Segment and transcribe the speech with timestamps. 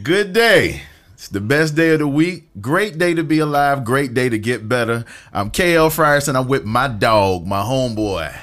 [0.00, 0.82] Good day.
[1.14, 2.44] It's the best day of the week.
[2.60, 3.84] Great day to be alive.
[3.84, 5.04] Great day to get better.
[5.32, 6.34] I'm KL Frierson.
[6.34, 8.34] I'm with my dog, my homeboy.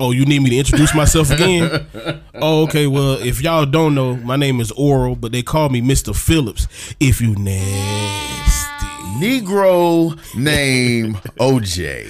[0.00, 1.86] Oh, you need me to introduce myself again?
[2.34, 2.86] oh, okay.
[2.86, 6.14] Well, if y'all don't know, my name is Oral, but they call me Mr.
[6.14, 6.68] Phillips.
[7.00, 8.86] If you nasty.
[9.18, 12.08] Negro name OJ.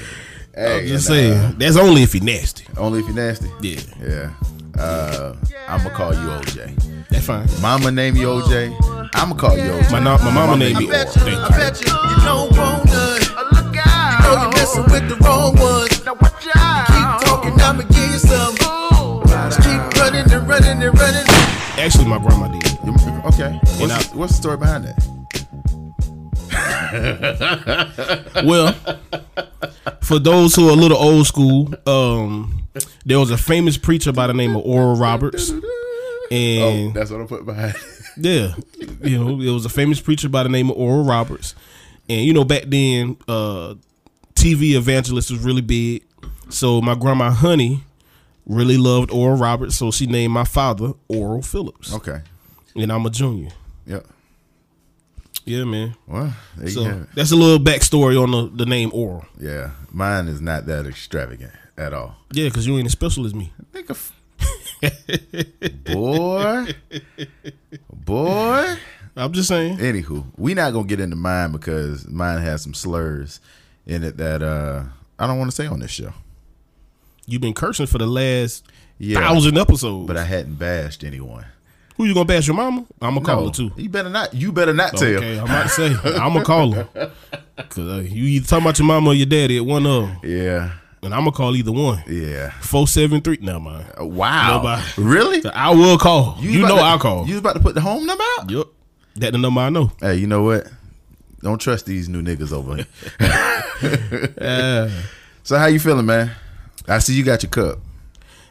[0.54, 1.58] Hey, I'm just and, uh, saying.
[1.58, 2.64] That's only if you nasty.
[2.76, 3.48] only if you're nasty.
[3.62, 4.34] Yeah, Yeah.
[4.78, 5.34] Uh,
[5.68, 7.08] I'm gonna call you OJ.
[7.08, 7.46] that's fine.
[7.60, 8.72] Mama name you OJ.
[9.14, 9.90] I'm gonna call you OJ.
[9.92, 11.00] My, no- my mama named me you Oral.
[11.06, 11.12] Oral.
[11.12, 11.50] Thank I you.
[11.50, 13.22] bet you, you don't want none.
[13.22, 15.88] You know you're messing with the wrong ones.
[15.98, 16.04] Keep
[17.26, 18.54] talking, I'ma give you some.
[19.26, 21.26] Just keep running and running and running.
[21.78, 22.64] Actually, my grandma did.
[23.26, 23.58] Okay.
[23.78, 24.98] What's, I- the, what's the story behind that?
[28.44, 28.72] Well,
[30.02, 32.67] for those who are a little old school, um,
[33.04, 35.50] there was a famous preacher by the name of Oral Roberts.
[35.52, 35.60] Oh,
[36.30, 37.74] And that's what I put behind.
[38.20, 38.54] Yeah,
[39.04, 41.54] you know, it was a famous preacher by the name of Oral Roberts,
[42.08, 43.74] and you know back then, uh,
[44.34, 46.02] TV evangelist was really big.
[46.48, 47.84] So my grandma Honey
[48.44, 52.20] really loved Oral Roberts, so she named my father Oral Phillips, Okay.
[52.74, 53.50] and I'm a junior.
[53.86, 54.04] Yep.
[55.44, 55.94] Yeah, man.
[56.08, 59.24] Well, there So that's a little backstory on the, the name Oral.
[59.38, 62.16] Yeah, mine is not that extravagant at all.
[62.32, 63.52] Yeah, because you ain't as special as me.
[63.72, 64.12] Think of
[65.84, 66.74] boy,
[67.92, 68.76] boy.
[69.16, 69.78] I'm just saying.
[69.78, 73.40] Anywho, we not gonna get into mine because mine has some slurs
[73.86, 74.84] in it that uh
[75.18, 76.12] I don't want to say on this show.
[77.26, 78.64] You've been cursing for the last
[78.98, 80.06] Yeah, thousand episodes.
[80.06, 81.44] but I hadn't bashed anyone.
[81.96, 82.86] Who you gonna bash your mama?
[83.02, 83.72] I'm gonna call No, her too.
[83.76, 84.32] You better not.
[84.32, 85.08] You better not tell.
[85.08, 87.10] Okay, I'm about to say I'm gonna call her
[87.56, 90.18] because uh, you either talking about your mama or your daddy at one of them,
[90.22, 90.70] Yeah,
[91.02, 92.02] and I'm gonna call either one.
[92.08, 92.50] yeah.
[92.60, 93.38] Four seven three.
[93.40, 94.56] Now, man, Uh, Wow.
[94.58, 94.82] Nobody.
[94.98, 95.44] Really?
[95.52, 96.36] I will call.
[96.40, 97.26] You, about know to- I'll call.
[97.26, 98.50] You was about to put the home number out?
[98.50, 98.66] Yep,
[99.16, 99.92] that the number I know.
[100.00, 100.66] Hey, you know what?
[101.42, 102.86] Don't trust these new niggas over here.
[104.40, 104.90] Uh,
[105.44, 106.32] so how you feeling, man?
[106.88, 107.78] I see you got your cup.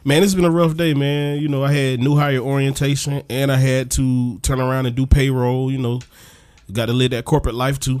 [0.04, 1.38] man, it's been a rough day, man.
[1.38, 5.04] You know, I had new hire orientation, and I had to turn around and do
[5.06, 5.70] payroll.
[5.70, 6.00] You know,
[6.72, 8.00] got to live that corporate life too.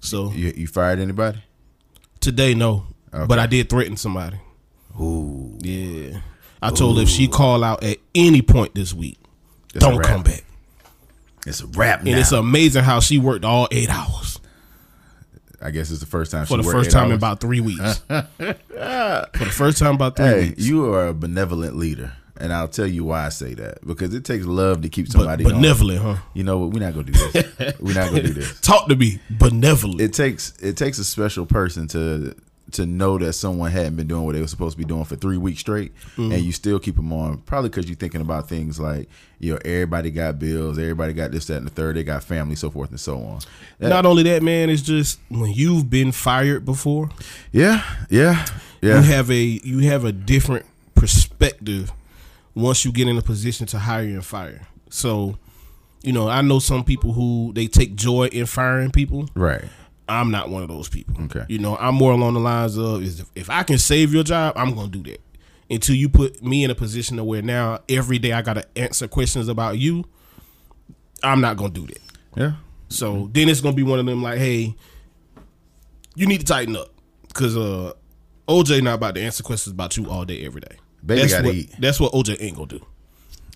[0.00, 1.42] So You, you fired anybody?
[2.20, 2.84] today, no,
[3.16, 3.26] Okay.
[3.26, 4.36] but I did threaten somebody.
[5.00, 5.56] Ooh.
[5.60, 6.20] Yeah,
[6.62, 9.18] I told her if she call out at any point this week,
[9.74, 10.44] It's don't come back.
[11.46, 12.10] It's a wrap now.
[12.10, 14.40] And it's amazing how she worked all eight hours
[15.62, 17.98] I guess it's the first time for the first time in about three weeks.
[18.08, 20.62] for the first time about three Hey, weeks.
[20.62, 24.24] you are a benevolent leader, and I'll tell you why I say that because it
[24.24, 25.44] takes love to keep somebody.
[25.44, 26.16] benevolent, huh?
[26.34, 26.72] You know what?
[26.72, 27.78] We're not gonna do this.
[27.80, 28.60] We're not gonna do this.
[28.60, 30.00] Talk to me, benevolent.
[30.00, 32.34] It takes it takes a special person to
[32.76, 35.16] to know that someone hadn't been doing what they were supposed to be doing for
[35.16, 36.32] three weeks straight, Mm-hmm.
[36.32, 37.38] and you still keep them on.
[37.38, 41.46] Probably because you're thinking about things like you know everybody got bills, everybody got this,
[41.46, 41.96] that, and the third.
[41.96, 43.40] They got family, so forth and so on.
[43.78, 47.10] That- Not only that, man, it's just when you've been fired before,
[47.52, 48.46] yeah, yeah,
[48.80, 48.96] yeah.
[49.00, 51.92] you have a you have a different perspective
[52.54, 54.66] once you get in a position to hire and fire.
[54.90, 55.36] So,
[56.02, 59.28] you know, I know some people who they take joy in firing people.
[59.34, 59.64] right.
[60.08, 61.16] I'm not one of those people.
[61.24, 61.44] Okay.
[61.48, 64.22] You know, I'm more along the lines of is if, if I can save your
[64.22, 65.20] job, I'm gonna do that.
[65.68, 69.08] Until you put me in a position to where now every day I gotta answer
[69.08, 70.04] questions about you,
[71.22, 72.00] I'm not gonna do that.
[72.36, 72.52] Yeah.
[72.88, 74.74] So then it's gonna be one of them like, hey,
[76.14, 76.92] you need to tighten up.
[77.34, 77.92] Cause uh
[78.48, 80.76] OJ not about to answer questions about you all day, every day.
[81.04, 81.74] Baby that's gotta what, eat.
[81.78, 82.86] That's what OJ ain't gonna do.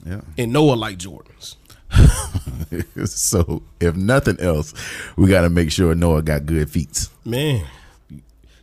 [0.04, 0.20] Yeah.
[0.36, 1.56] And Noah like Jordans.
[3.04, 4.74] so if nothing else,
[5.16, 7.08] we got to make sure Noah got good feet.
[7.24, 7.66] Man,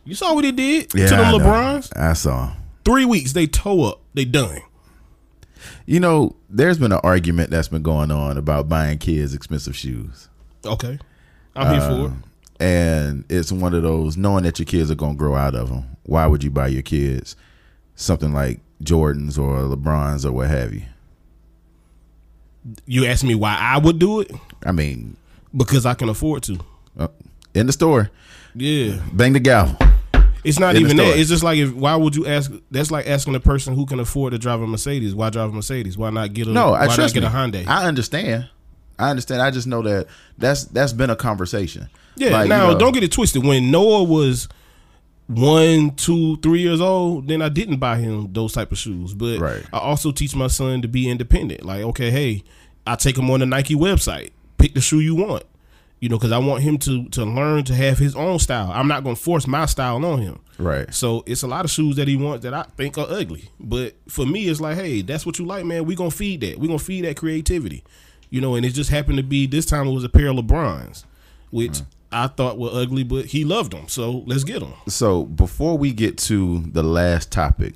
[0.04, 1.96] you saw what he did Yeah, to the LeBrons?
[1.96, 2.52] I saw.
[2.84, 4.60] Three weeks, they toe up, they done.
[5.84, 10.28] You know, there's been an argument that's been going on about buying kids expensive shoes.
[10.64, 10.98] Okay.
[11.54, 12.06] I'm here for it.
[12.06, 12.24] Um,
[12.60, 15.68] and it's one of those knowing that your kids are going to grow out of
[15.68, 15.96] them.
[16.04, 17.36] Why would you buy your kids
[17.94, 20.82] something like Jordans or LeBrons or what have you?
[22.86, 24.30] You ask me why I would do it?
[24.64, 25.16] I mean,
[25.56, 26.58] Because I can afford to.
[26.98, 27.08] uh,
[27.54, 28.10] in the store,
[28.54, 28.98] Yeah.
[29.12, 29.76] bang the gavel.
[30.44, 31.18] It's not In even that.
[31.18, 33.98] It's just like if why would you ask that's like asking a person who can
[34.00, 35.98] afford to drive a Mercedes, why drive a Mercedes?
[35.98, 37.26] Why not get a No, why I not trust get me.
[37.26, 37.66] a Hyundai?
[37.66, 38.48] I understand.
[38.98, 39.42] I understand.
[39.42, 40.06] I just know that
[40.38, 41.88] that's that's been a conversation.
[42.16, 42.30] Yeah.
[42.30, 43.44] Like, you now, know- don't get it twisted.
[43.44, 44.48] When Noah was
[45.26, 49.12] one, two, three years old, then I didn't buy him those type of shoes.
[49.14, 49.62] But Right.
[49.72, 51.64] I also teach my son to be independent.
[51.64, 52.44] Like, okay, hey,
[52.88, 54.30] I take him on the Nike website.
[54.56, 55.44] Pick the shoe you want.
[56.00, 58.70] You know, because I want him to to learn to have his own style.
[58.72, 60.38] I'm not going to force my style on him.
[60.58, 60.92] Right.
[60.92, 63.50] So it's a lot of shoes that he wants that I think are ugly.
[63.58, 65.84] But for me, it's like, hey, that's what you like, man.
[65.84, 66.58] We gonna feed that.
[66.58, 67.84] We gonna feed that creativity.
[68.30, 70.36] You know, and it just happened to be this time it was a pair of
[70.36, 71.04] LeBrons,
[71.50, 71.80] which
[72.12, 73.88] I thought were ugly, but he loved them.
[73.88, 74.74] So let's get them.
[74.86, 77.74] So before we get to the last topic,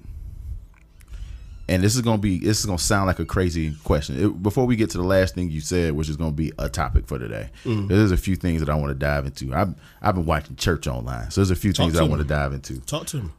[1.68, 4.18] and this is gonna be this is gonna sound like a crazy question.
[4.22, 6.68] It- before we get to the last thing you said, which is gonna be a
[6.68, 7.86] topic for today, Mm-hmm.
[7.88, 9.54] there's a few things that I want to dive into.
[9.54, 12.26] I've I've been watching church online, so there's a few Talk things I want to
[12.28, 12.80] dive into.
[12.80, 13.30] Talk to me.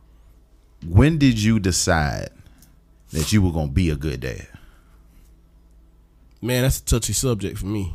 [0.88, 2.30] When did you decide
[3.12, 4.48] that you were gonna be a good dad?
[6.42, 7.94] Man, that's a touchy subject for me.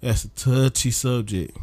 [0.00, 1.56] That's a touchy subject.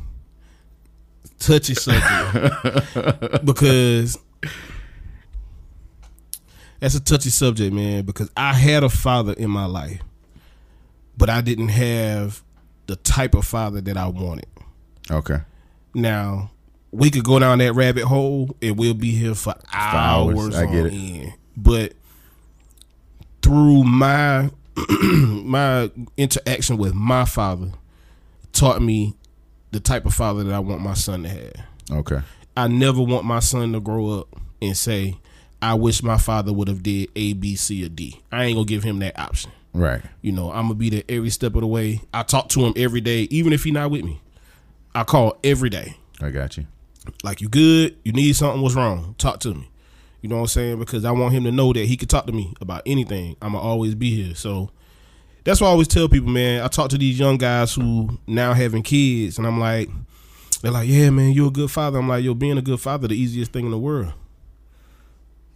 [1.40, 3.46] Touchy subject.
[3.46, 4.18] because
[6.82, 10.02] that's a touchy subject, man, because I had a father in my life,
[11.18, 12.44] but I didn't have
[12.88, 14.48] the type of father that I wanted.
[15.10, 15.38] Okay,
[15.94, 16.52] Now,
[16.92, 20.38] we could go down that rabbit hole and we'll be here for hours.
[20.38, 20.56] hours.
[20.56, 20.94] I get it.
[20.94, 21.34] end.
[21.56, 21.94] But
[23.42, 24.50] through my
[25.02, 27.72] my interaction with my father
[28.54, 29.16] taught me
[29.72, 31.54] the type of father that I want my son to have.
[31.92, 32.22] okay,
[32.58, 34.28] I never want my son to grow up
[34.62, 35.18] and say,
[35.62, 38.20] I wish my father would have did A, B, C, or D.
[38.32, 39.52] I ain't gonna give him that option.
[39.74, 42.02] right, You know, I'm gonna be there every step of the way.
[42.14, 44.22] I talk to him every day, even if he not with me.
[44.94, 45.96] I call every day.
[46.22, 46.66] I got you.
[47.24, 49.16] Like you good, you need something, what's wrong?
[49.18, 49.70] Talk to me.
[50.22, 50.80] You know what I'm saying?
[50.80, 53.36] Because I want him to know that he can talk to me about anything.
[53.42, 54.36] I'ma always be here.
[54.36, 54.70] So
[55.44, 56.62] that's why I always tell people, man.
[56.62, 59.90] I talk to these young guys who now having kids, and I'm like,
[60.62, 61.98] they're like, yeah, man, you're a good father.
[61.98, 64.14] I'm like, yo, being a good father, the easiest thing in the world.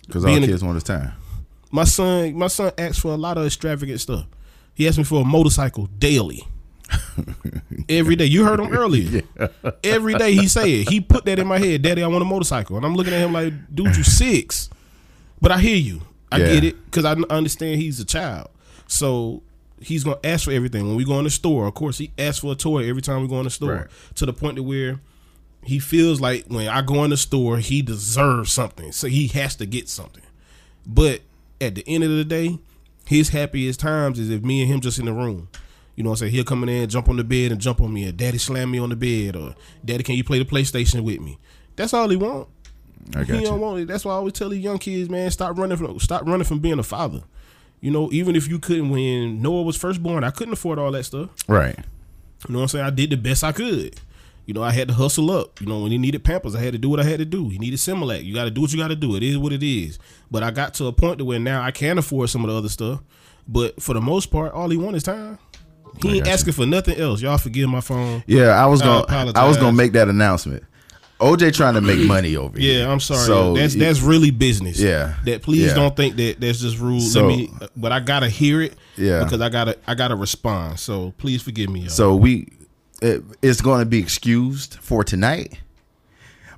[0.07, 1.13] Because all Being a- kids want is time.
[1.71, 4.25] My son, my son asks for a lot of extravagant stuff.
[4.73, 6.43] He asked me for a motorcycle daily.
[7.89, 8.25] Every day.
[8.25, 9.23] You heard him earlier.
[9.83, 10.89] Every day he say it.
[10.89, 11.81] He put that in my head.
[11.81, 12.77] Daddy, I want a motorcycle.
[12.77, 14.69] And I'm looking at him like, dude, you six.
[15.41, 16.01] But I hear you.
[16.31, 16.53] I Yeah.
[16.53, 16.85] get it.
[16.85, 18.49] Because I understand he's a child.
[18.87, 19.41] So
[19.79, 20.87] he's gonna ask for everything.
[20.87, 23.21] When we go in the store, of course, he asks for a toy every time
[23.21, 23.73] we go in the store.
[23.73, 23.87] Right.
[24.15, 24.99] To the point to where
[25.65, 28.91] he feels like when I go in the store, he deserves something.
[28.91, 30.23] So he has to get something.
[30.85, 31.21] But
[31.59, 32.59] at the end of the day,
[33.05, 35.47] his happiest times is if me and him just in the room.
[35.95, 36.31] You know what I'm saying?
[36.33, 38.37] He'll come in there and jump on the bed and jump on me, or daddy
[38.37, 41.37] slam me on the bed, or daddy, can you play the PlayStation with me?
[41.77, 42.49] That's all he want.
[43.15, 43.61] I He got don't you.
[43.65, 43.87] want it.
[43.87, 46.59] That's why I always tell these young kids, man, stop running from stop running from
[46.59, 47.21] being a father.
[47.81, 50.91] You know, even if you couldn't when Noah was first born, I couldn't afford all
[50.91, 51.29] that stuff.
[51.47, 51.77] Right.
[52.47, 52.85] You know what I'm saying?
[52.85, 53.95] I did the best I could.
[54.45, 55.59] You know, I had to hustle up.
[55.59, 57.49] You know, when he needed Pampers, I had to do what I had to do.
[57.49, 58.23] He needed Similac.
[58.23, 59.15] You got to do what you got to do.
[59.15, 59.97] It is what it is.
[60.29, 62.55] But I got to a point to where now I can afford some of the
[62.55, 63.01] other stuff.
[63.47, 65.39] But for the most part, all he wants is time.
[66.01, 67.21] He ain't asking for nothing else.
[67.21, 68.23] Y'all forgive my phone.
[68.27, 69.03] Yeah, I was gonna.
[69.03, 69.41] apologize.
[69.41, 70.63] I was gonna make that announcement.
[71.19, 72.81] OJ trying to make money over here.
[72.81, 73.25] Yeah, I'm sorry.
[73.25, 74.77] So that's that's really business.
[74.79, 75.13] Yeah.
[75.23, 75.73] That please Yeah.
[75.75, 77.01] don't think that that's just rude.
[77.01, 78.73] So- Let me but I gotta hear it.
[78.97, 79.23] Yeah.
[79.23, 80.79] Because I gotta I gotta respond.
[80.79, 81.89] So please forgive me, y'all.
[81.89, 82.49] So we,
[83.01, 85.59] it, it's going to be excused for tonight.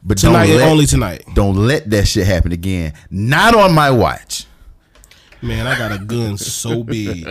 [0.03, 1.23] But tonight don't let, only tonight.
[1.33, 2.93] don't let that shit happen again.
[3.09, 4.45] Not on my watch.
[5.41, 7.27] Man, I got a gun so big.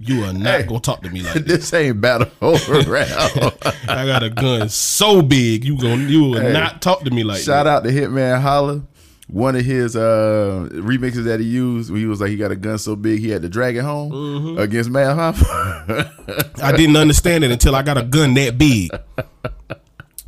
[0.00, 0.66] You are not Hey.
[0.66, 1.46] gonna talk to me like that.
[1.46, 3.08] this ain't battle over round.
[3.88, 5.64] I got a gun so big.
[5.64, 6.52] You gonna you will Hey.
[6.52, 7.78] not talk to me like Shout that.
[7.78, 8.82] out to Hitman Holla.
[9.28, 12.56] One of his uh, remixes that he used, where he was like, he got a
[12.56, 14.58] gun so big he had to drag it home Mm-hmm.
[14.58, 16.50] against Mad Hoffa.
[16.62, 18.90] I didn't understand it until I got a gun that big.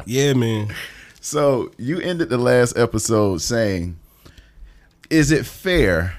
[0.04, 0.74] Yeah, man.
[1.22, 3.96] So you ended the last episode saying,
[5.08, 6.16] "Is it fair?"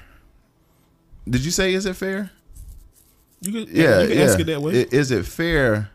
[1.28, 2.30] Did you say, "Is it fair"?
[3.42, 4.24] You can, Yeah, you can yeah.
[4.24, 4.72] ask it that way.
[4.90, 5.90] Is it fair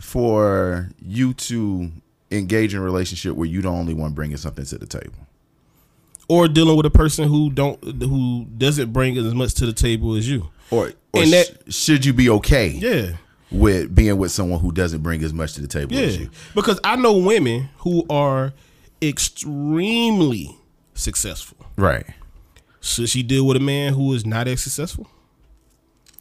[0.00, 1.90] for you to
[2.30, 5.23] engage in a relationship where you the only one bringing something to the table?
[6.28, 10.14] Or dealing with a person who don't who doesn't bring as much to the table
[10.14, 10.48] as you.
[10.70, 13.16] Or, or And that- sh- should you be okay Yeah.
[13.50, 16.30] with being with someone who doesn't bring as much to the table as you?
[16.54, 18.52] Because I know women who are
[19.02, 20.56] extremely
[20.94, 21.58] successful.
[21.76, 22.06] Right.
[22.80, 25.08] Should she deal with a man who is not as successful?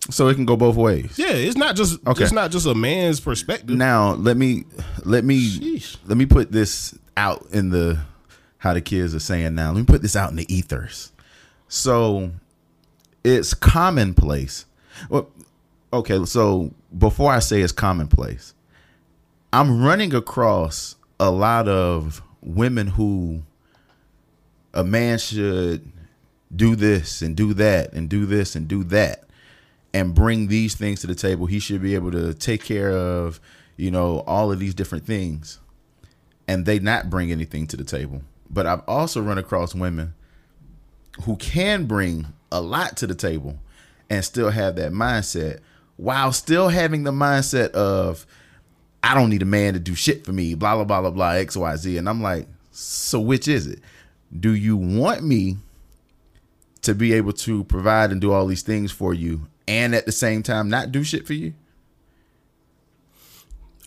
[0.10, 1.14] So it can go both ways.
[1.18, 2.24] Yeah, it's not just Okay.
[2.24, 3.76] it's not just a man's perspective.
[3.78, 4.66] Now let me
[5.06, 5.96] let me Sheesh.
[6.08, 8.00] let me put this out in the
[8.64, 9.74] how the kids are saying now.
[9.74, 11.12] Let me put this out in the ethers.
[11.68, 12.32] So
[13.22, 14.66] it's commonplace.
[15.10, 15.30] Well,
[15.92, 18.54] okay, so before I say it's commonplace,
[19.52, 23.44] I'm running across a lot of women who
[24.74, 25.92] a man should
[26.56, 29.26] do this and do that and do this and do that
[29.94, 31.48] and bring these things to the table.
[31.48, 33.42] He should be able to take care of,
[33.76, 35.60] you know, all of these different things.
[36.48, 38.22] And they not bring anything to the table.
[38.54, 40.14] But I've also run across women
[41.24, 43.58] who can bring a lot to the table
[44.10, 45.60] and still have that mindset,
[45.98, 48.28] while still having the mindset of
[49.02, 51.32] I don't need a man to do shit for me, blah blah blah blah blah
[51.32, 53.80] X Y Z, and I'm like, so which is it?
[54.40, 55.58] Do you want me
[56.84, 60.12] to be able to provide and do all these things for you, and at the
[60.12, 61.54] same time not do shit for you?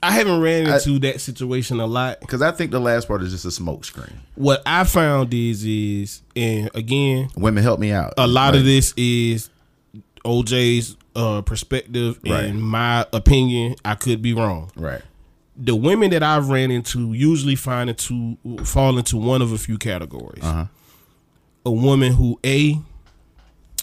[0.03, 2.21] I haven't ran into that situation a lot.
[2.21, 4.21] Because I think the last part is just a smoke screen.
[4.35, 8.15] What I found is is and again, Women help me out.
[8.19, 9.51] a lot Like, of this is
[10.25, 12.45] OJ's uh, perspective Right.
[12.45, 13.77] and my opinion.
[13.85, 14.71] I could be wrong.
[14.77, 15.01] right.
[15.59, 19.79] The women that I've ran into usually find into fall into one of a few
[19.79, 20.45] categories.
[20.45, 20.67] Uh-huh.
[21.65, 22.79] A woman who a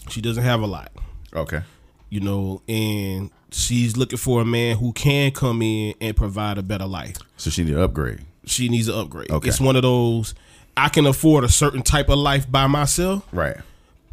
[0.08, 0.92] she doesn't have a lot,
[1.34, 1.62] Okay.
[2.10, 6.62] you know, and she's looking for a man who can come in and provide a
[6.62, 7.16] better life.
[7.36, 8.20] So she needs to upgrade.
[8.46, 9.30] She needs an upgrade.
[9.30, 9.48] Okay.
[9.48, 10.34] It's one of those
[10.76, 13.26] I can afford a certain type of life by myself.
[13.32, 13.56] Right.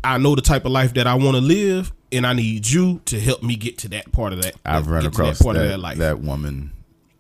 [0.04, 3.02] I know the type of life that I want to live, and I need you
[3.06, 4.56] to help me get to that part of that.
[4.66, 5.98] I've run across that part that, of that life.
[6.00, 6.72] that woman.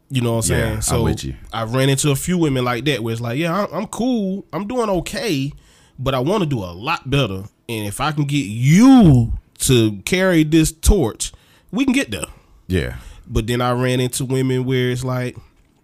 [0.09, 0.75] you know what I'm Yeah, saying?
[0.75, 1.35] I'm So with you.
[1.53, 4.45] I've ran into a few women like that where it's like, yeah, I'm, I'm cool,
[4.51, 5.51] I'm doing okay,
[5.99, 7.43] but I want to do a lot better.
[7.69, 11.31] And if I can get you to carry this torch,
[11.71, 12.25] we can get there.
[12.67, 12.97] Yeah.
[13.27, 15.37] But then I ran into women where it's like,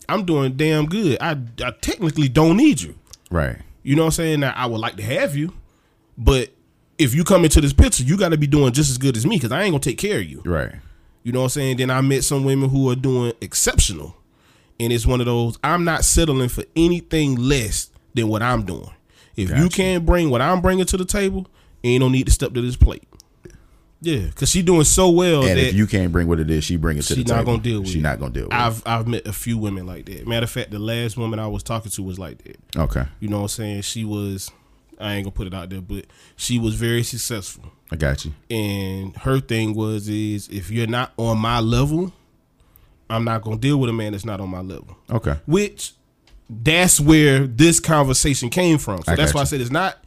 [0.10, 1.18] I'm doing damn good.
[1.22, 2.96] I, I technically don't need you.
[3.30, 3.58] Right.
[3.84, 4.40] You know what I'm saying?
[4.42, 5.54] Now I would like to have you,
[6.18, 6.50] but
[6.98, 9.26] if you come into this picture, you got to be doing just as good as
[9.26, 10.42] me because I ain't gonna take care of you.
[10.46, 10.74] Right.
[11.24, 11.78] You know what I'm saying?
[11.78, 14.16] Then I met some women who are doing exceptional,
[14.80, 15.58] and it's one of those.
[15.64, 18.90] I'm not settling for anything less than what I'm doing.
[19.36, 21.48] If you can't bring what I'm bringing to the table,
[21.84, 23.07] ain't no need to step to this plate.
[24.00, 26.64] Yeah, because she doing so well And that if you can't bring what it is,
[26.64, 28.04] she bring it to the she the not gonna deal with She it.
[28.04, 30.28] not gonna deal with I've I've met a few women like that.
[30.28, 32.58] Matter of fact, the last woman I was talking to was like that.
[32.76, 33.06] Okay.
[33.20, 33.82] You know what I'm saying?
[33.82, 34.52] She was
[35.00, 37.72] I ain't gonna put it out there, but she was very successful.
[37.92, 38.34] I got you.
[38.50, 42.14] And her thing was is if you're not on my level,
[43.10, 44.96] I'm not gonna deal with a man that's not on my level.
[45.10, 45.38] Okay.
[45.48, 45.94] Which
[46.50, 49.02] that's where this conversation came from.
[49.04, 49.98] So I that's why I said it's not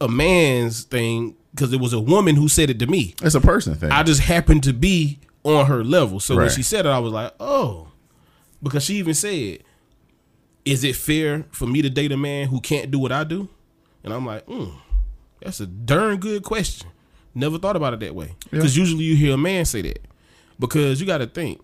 [0.00, 3.14] a man's thing because it was a woman who said it to me.
[3.22, 3.90] It's a person thing.
[3.90, 6.18] I just happened to be on her level.
[6.20, 7.88] So when she said it, I was like, oh,
[8.62, 9.62] because she even said,
[10.64, 13.48] "Is it fair for me to date a man who can't do what I do?"
[14.02, 14.74] And I'm like, mm,
[15.40, 16.88] that's a darn good question.
[17.34, 18.34] Never thought about it that way.
[18.50, 20.06] Because usually you hear a man say that.
[20.58, 21.60] Because you got to think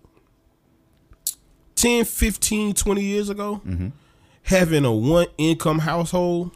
[1.75, 3.87] 10, 15, 20 years ago, Mm-hmm.
[4.43, 6.51] having a one income household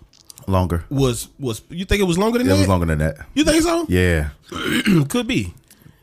[0.47, 0.85] longer.
[0.89, 2.59] was was you think it was longer than It that?
[2.59, 3.17] was longer than that.
[3.33, 3.85] You think so?
[3.89, 4.29] Yeah.
[5.09, 5.53] Could be.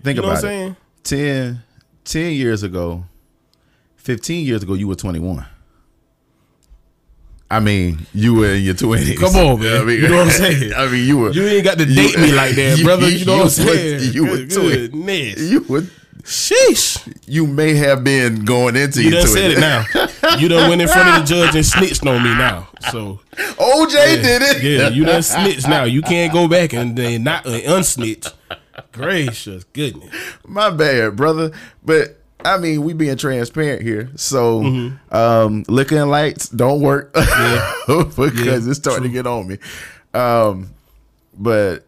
[0.02, 0.76] Think You know about what I'm it.
[1.04, 1.54] saying?
[1.54, 1.62] 10,
[2.04, 3.04] 10 years ago,
[3.96, 5.46] 15 years ago, you were 21.
[7.50, 9.16] I mean, you were in your 20s.
[9.20, 9.82] Come on, man.
[9.82, 10.72] I mean, You know what I'm saying?
[10.76, 11.30] I mean, you were.
[11.32, 13.08] You ain't got to date me like that, brother.
[13.08, 14.12] You know what I'm saying?
[14.14, 14.68] You were Good- 20.
[14.88, 15.40] goodness.
[15.50, 15.82] You were.
[16.22, 17.18] Sheesh.
[17.26, 19.32] You may have been going into You your done 20s.
[19.32, 19.84] said it now.
[20.38, 22.68] You done went in front of the judge and snitched on me now.
[22.90, 24.62] So OJ did it.
[24.62, 25.84] yeah, you done snitched now.
[25.84, 28.32] You can't go back and then not uh, unsnitch.
[28.92, 30.14] Gracious goodness.
[30.46, 31.50] My bad, brother.
[31.84, 34.10] But I mean, we being transparent here.
[34.16, 35.14] So Mm-hmm.
[35.14, 37.12] um liquor and lights don't work
[37.86, 39.58] because Yeah, it's starting to get on me.
[40.14, 40.70] Um
[41.36, 41.84] but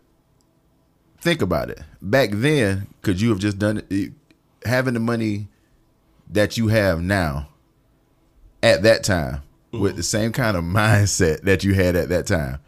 [1.21, 1.81] think about it.
[2.06, 4.12] Back then, could you have just done it
[4.66, 5.49] having the money
[6.30, 7.49] that you have now
[8.62, 9.40] at that time
[9.73, 9.82] Mm-hmm.
[9.82, 12.58] with the same kind of mindset that you had at that time?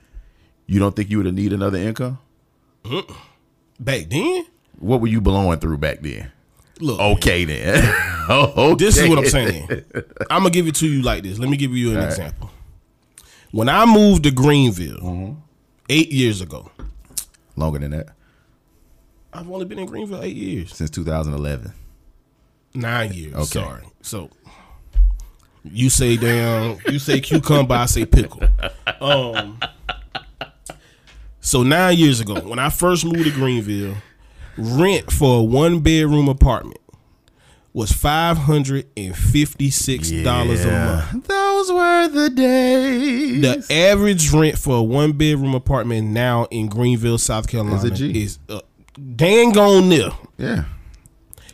[0.67, 2.19] You don't think you would have need another income?
[3.79, 4.47] Back then,
[4.79, 6.33] What were you blowing through back then?
[6.81, 6.99] look.
[7.01, 7.85] Okay then.
[8.31, 8.75] okay.
[8.75, 9.69] This is what I'm saying.
[10.31, 11.39] I'm gonna give it to you like this.
[11.39, 12.11] Let me give you an All right.
[12.11, 12.51] example.
[13.53, 15.33] When I moved to Greenville Mm-hmm.
[15.91, 16.71] eight years ago,
[17.57, 18.09] Longer than that.
[19.37, 20.75] I've only been in Greenville eight years.
[20.75, 21.73] Since 2011.
[22.75, 23.35] Nine years.
[23.35, 23.45] Okay.
[23.45, 23.83] Sorry.
[24.03, 24.31] So
[25.65, 28.43] you say damn, you say cucumber, I say pickle.
[29.01, 29.59] Um.
[31.41, 33.95] So nine years ago, when I first moved to Greenville,
[34.59, 36.81] rent for a one bedroom apartment
[37.73, 41.29] was five hundred and fifty six dollars a month.
[41.29, 43.43] Those were the days.
[43.43, 48.39] The average rent for a one bedroom apartment now in Greenville, South Carolina, Is is
[48.49, 48.61] uh,
[49.17, 50.11] dang gone there.
[50.39, 50.65] yeah.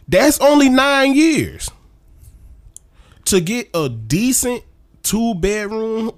[0.09, 1.71] That's only nine years.
[3.27, 4.63] To get a decent
[5.03, 6.11] two bedroom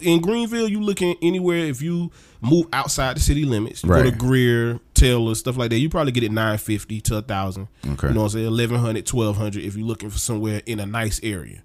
[0.00, 2.10] in Greenville, you looking anywhere if you
[2.40, 6.12] move outside the city limits, you go to Greer, Taylor, stuff like that, you probably
[6.12, 7.68] get it nine fifty to a thousand.
[7.86, 8.08] Okay.
[8.08, 8.46] You know what I'm saying?
[8.46, 11.62] 1100, 1200 if you're looking for somewhere in a nice area.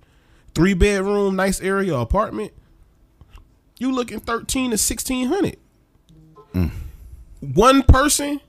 [0.54, 2.52] Three bedroom, nice area apartment,
[3.80, 5.58] you looking thirteen to sixteen hundred.
[6.54, 6.72] Mm.
[7.40, 8.42] One person,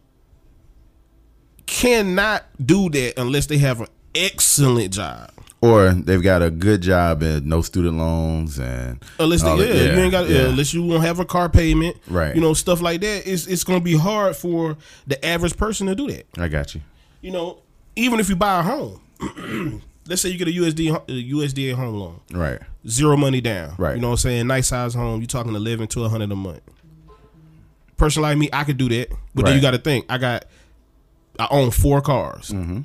[1.68, 5.30] cannot do that unless they have an excellent job.
[5.60, 9.74] Or they've got a good job and no student loans and Unless they, all yeah,
[9.96, 10.46] you ain't got, yeah.
[10.46, 12.34] unless you won't have a car payment, Right.
[12.34, 13.26] You know, stuff like that.
[13.26, 14.76] It's it's gonna be hard for
[15.08, 16.26] the average person to do that.
[16.38, 16.80] I got you.
[17.20, 17.58] You know,
[17.96, 19.00] even if you buy a home,
[20.06, 22.60] let's say you get a USD a USDA home loan, Right.
[22.88, 23.96] zero money down, Right.
[23.96, 24.46] You know what I'm saying?
[24.46, 25.20] Nice size home.
[25.20, 26.60] You're talking eleven to hundred a month.
[27.96, 30.06] Person like me, I could do that, but then you got to think.
[30.08, 30.44] I got,
[31.38, 32.50] I own four cars.
[32.50, 32.80] Mm-hmm.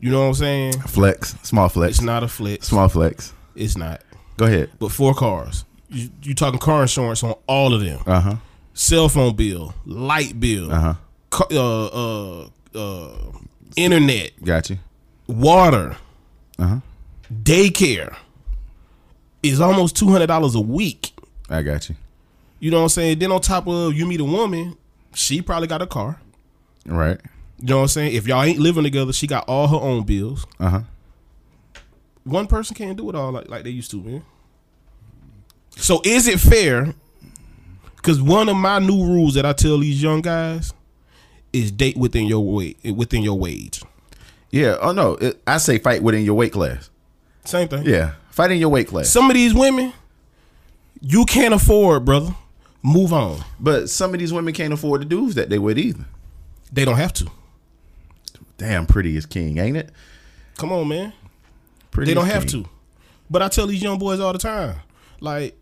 [0.00, 0.80] You know what I'm saying?
[0.82, 1.34] Flex.
[1.42, 1.96] Small flex.
[1.96, 2.66] It's not a flex.
[2.68, 3.32] Small flex.
[3.54, 4.02] It's not.
[4.36, 4.70] Go ahead.
[4.78, 5.64] But four cars.
[5.88, 8.00] You, you talking car insurance on all of them.
[8.06, 8.36] Uh huh.
[8.74, 10.94] Cell phone bill, light bill, Uh huh.
[11.30, 13.32] ca- uh, uh, uh,
[13.76, 14.78] internet, Got you.
[15.26, 15.96] water,
[16.58, 16.76] Uh huh.
[17.32, 18.14] daycare.
[19.42, 21.12] Is almost two hundred dollars a week.
[21.48, 21.94] I got you.
[22.58, 23.18] You know what I'm saying?
[23.20, 24.76] Then on top of you meet a woman,
[25.14, 26.20] she probably got a car.
[26.84, 27.20] Right.
[27.58, 28.14] You know what I'm saying?
[28.14, 30.46] If y'all ain't living together, she got all her own bills.
[30.60, 30.80] Uh huh.
[32.24, 34.24] One person can't do it all like, like they used to, man.
[35.76, 36.94] So is it fair?
[37.96, 40.72] Because one of my new rules that I tell these young guys
[41.52, 43.82] is date within your weight, within your wage.
[44.50, 44.76] Yeah.
[44.80, 45.14] Oh no.
[45.14, 46.90] It, I say fight within your weight class.
[47.44, 47.84] Same thing.
[47.84, 48.12] Yeah.
[48.30, 49.08] Fight in your weight class.
[49.08, 49.92] Some of these women,
[51.00, 52.34] you can't afford, brother.
[52.82, 53.40] Move on.
[53.58, 56.04] But some of these women can't afford the dudes that they with either.
[56.72, 57.30] They don't have to.
[58.58, 59.90] Damn, pretty is king, ain't it?
[60.56, 61.12] Come on, man.
[61.90, 62.64] Pretty They don't have king.
[62.64, 62.70] to.
[63.28, 64.76] But I tell these young boys all the time,
[65.20, 65.56] like,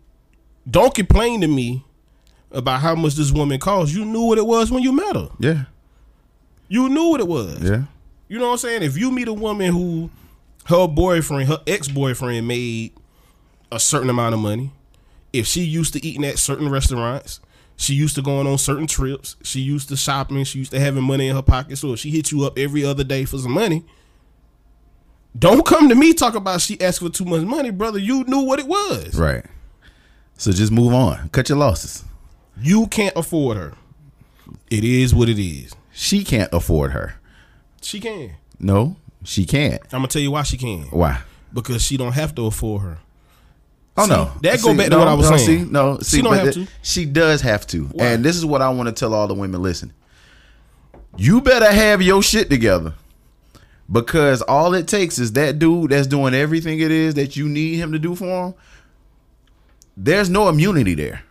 [0.69, 1.83] don't complain to me
[2.51, 3.93] about how much this woman costs.
[3.95, 5.29] You knew what it was when you met her.
[5.39, 5.63] Yeah.
[6.67, 7.61] You knew what it was.
[7.61, 7.83] Yeah.
[8.27, 8.83] You know what I'm saying?
[8.83, 10.09] If you meet a woman who
[10.65, 12.93] her boyfriend, her ex boyfriend made
[13.71, 14.71] a certain amount of money,
[15.33, 17.39] if she used to eating at certain restaurants,
[17.77, 21.03] she used to going on certain trips, she used to shopping, she used to having
[21.03, 21.77] money in her pocket.
[21.77, 23.83] So if she hit you up every other day for some money,
[25.37, 27.99] don't come to me talk about she asked for too much money, brother.
[27.99, 29.15] You knew what it was.
[29.15, 29.45] Right.
[30.37, 31.29] So just move on.
[31.29, 32.05] Cut your losses.
[32.61, 33.73] You can't afford her.
[34.69, 35.75] It is what it is.
[35.91, 37.15] She can't afford her.
[37.81, 38.35] She can.
[38.59, 39.81] No, she can't.
[39.85, 40.83] I'm gonna tell you why she can.
[40.83, 41.21] Why?
[41.53, 42.97] Because she don't have to afford her.
[43.97, 45.65] Oh See, no, that go back to what I was no, saying.
[45.65, 46.67] See, no, see, don't but have to.
[46.81, 48.07] She does have to, Why?
[48.07, 49.61] and this is what I want to tell all the women.
[49.61, 49.93] Listen,
[51.17, 52.93] you better have your shit together,
[53.89, 57.75] because all it takes is that dude that's doing everything it is that you need
[57.75, 58.53] him to do for him.
[59.95, 61.23] There's no immunity there.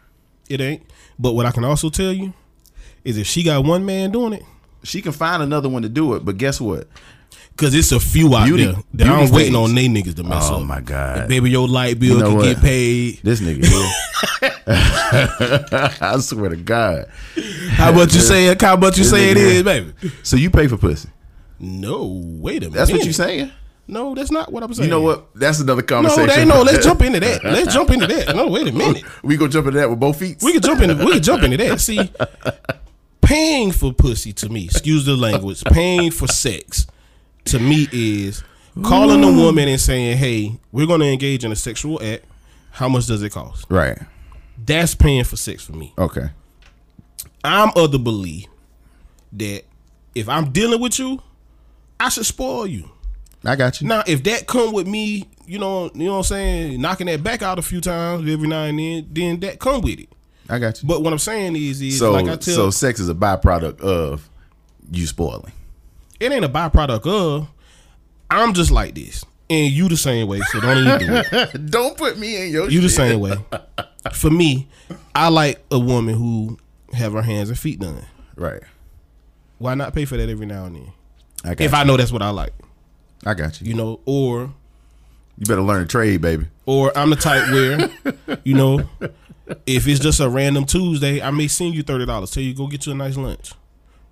[0.49, 0.83] It ain't.
[1.19, 2.33] But what I can also tell you
[3.05, 4.43] is if she got one man doing it,
[4.85, 6.87] She can find another one to do it, but guess what?
[7.57, 10.23] Because it's a few out Beauty- there that beauty I'm waiting on they niggas to
[10.25, 10.61] mess Oh up.
[10.61, 12.45] Oh my god, And baby, your light bill You know can what?
[12.45, 13.21] get paid.
[13.23, 13.65] this nigga.
[14.67, 17.07] I swear to God.
[17.71, 18.47] How much you say?
[18.49, 18.61] it?
[18.61, 19.93] How much you This say it is, baby?
[20.23, 21.09] So you pay for pussy?
[21.59, 22.05] No,
[22.41, 22.73] wait a minute.
[22.75, 23.51] That's what you're saying?
[23.87, 24.89] No, that's not what I'm saying.
[24.89, 25.35] You know what?
[25.35, 26.27] That's another conversation.
[26.27, 26.63] No, they no.
[26.63, 27.45] Let's jump into that.
[27.45, 28.35] Let's jump into that.
[28.35, 29.05] No, wait a minute.
[29.23, 30.39] We gonna jump into that with both feet.
[30.43, 31.81] We can jump into we could jump into that.
[31.81, 32.11] See,
[33.21, 36.87] paying for pussy to me, excuse the language, paying for sex
[37.47, 38.43] to me is
[38.83, 42.25] calling a woman and saying, "Hey, we're going to engage in a sexual act.
[42.73, 43.99] How much does it cost?" right.
[44.67, 45.93] That's paying for sex for me.
[45.99, 46.31] Okay.
[47.43, 48.47] I'm of the belief
[49.33, 49.65] that
[50.15, 51.21] if I'm dealing with you,
[52.01, 52.89] I should spoil you.
[53.45, 53.89] I got you.
[53.89, 57.23] Now, if that come with me, you know, you know what I'm saying, knocking that
[57.23, 60.09] back out a few times every now and then, then that come with it.
[60.49, 60.89] I got you.
[60.89, 63.81] But what I'm saying is, is so like I tell, so sex is a byproduct
[63.81, 64.29] of
[64.91, 65.53] you spoiling.
[66.21, 67.49] It ain't a byproduct of.
[68.31, 70.41] I'm just like this, and you the same way.
[70.53, 71.67] So don't even do it.
[71.71, 73.37] Don't put me in your You the same way.
[74.13, 74.69] For me,
[75.15, 76.59] I like a woman who
[76.93, 78.05] have her hands and feet done.
[78.37, 78.63] Right.
[79.59, 80.93] Why not pay for that every now and then?
[81.45, 81.77] I If you.
[81.79, 82.53] I know that's what I like,
[83.25, 83.69] I got you.
[83.69, 84.53] you know, or
[85.39, 86.47] You better learn a trade, baby.
[86.67, 88.89] or I'm the type where, you know,
[89.67, 92.31] if it's just a random Tuesday, I may send you thirty dollars.
[92.33, 93.53] Tell you go get you a nice lunch.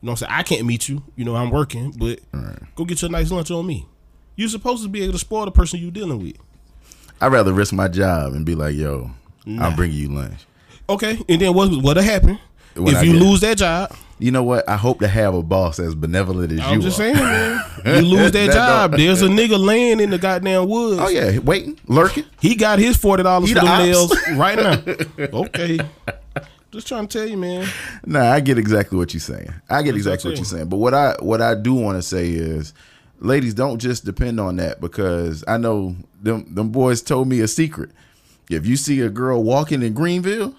[0.03, 0.33] You know what I'm saying?
[0.33, 1.03] I can't meet you.
[1.15, 2.19] You know, I'm working, but
[2.75, 3.87] go get you a nice lunch on me.
[4.35, 6.37] You're supposed to be able to spoil the person you're dealing with.
[7.21, 9.13] I'd rather risk my job and be like, yo,
[9.45, 9.69] Nah.
[9.69, 10.47] I'll bring you lunch.
[10.89, 12.39] Okay, and then what what'll happen
[12.75, 13.95] What if I you lose that job?
[14.19, 14.69] You know what?
[14.69, 16.65] I hope to have a boss as benevolent as you.
[16.65, 17.13] I'm you just are.
[17.13, 17.61] saying, man.
[17.85, 18.93] You lose that, That job.
[18.97, 21.01] There's a nigga laying in the goddamn woods.
[21.01, 22.25] Oh yeah, waiting, lurking.
[22.41, 25.27] He got his forty dollars for the nails right now.
[25.41, 25.79] Okay.
[26.73, 27.69] Just trying to tell you, man.
[28.07, 29.53] Nah, I get exactly what you're saying.
[29.69, 30.69] I get That's exactly what you're saying.
[30.71, 32.73] But what I what I do want to say is,
[33.21, 37.49] ladies, don't just depend on that because I know them them boys told me a
[37.49, 37.91] secret.
[38.49, 40.55] If you see a girl walking in Greenville,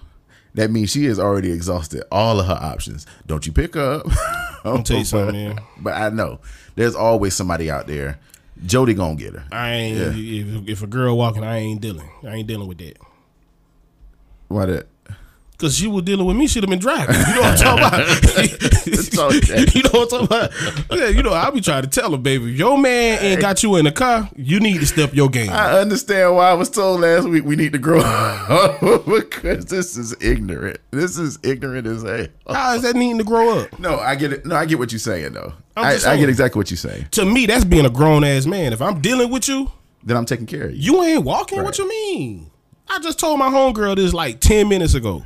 [0.54, 3.06] that means she has already exhausted all of her options.
[3.26, 4.06] Don't you pick up.
[4.64, 5.60] I'm tell you something, man.
[5.78, 6.38] But I know
[6.76, 8.20] there's always somebody out there.
[8.64, 9.44] Jody gonna get her.
[9.50, 9.98] I ain't.
[10.16, 12.08] If, if a girl walking, I ain't dealing.
[12.22, 12.98] I ain't dealing with that.
[14.46, 14.86] Why that?
[15.56, 17.14] Cause she was dealing with me, she'd have been driving.
[17.14, 18.22] You know what I'm talking about?
[19.46, 19.72] that.
[19.74, 20.98] you know what I'm talking about?
[20.98, 23.76] Yeah, you know, I'll be trying to tell her, baby, your man ain't got you
[23.76, 25.50] in the car, you need to step your game.
[25.50, 29.96] I understand why I was told last week we need to grow up because this
[29.96, 30.80] is ignorant.
[30.90, 32.26] This is ignorant as hell.
[32.48, 33.78] How is that needing to grow up?
[33.78, 34.46] No, I get it.
[34.46, 35.52] No, I get what you're saying though.
[35.76, 37.08] I, I get exactly what you're saying.
[37.12, 38.72] To me, that's being a grown ass man.
[38.72, 39.70] If I'm dealing with you,
[40.02, 40.78] Then I'm taking care of you.
[40.94, 41.62] you ain't walking.
[41.62, 42.50] What you mean?
[42.88, 45.24] I just told my homegirl this like ten minutes ago.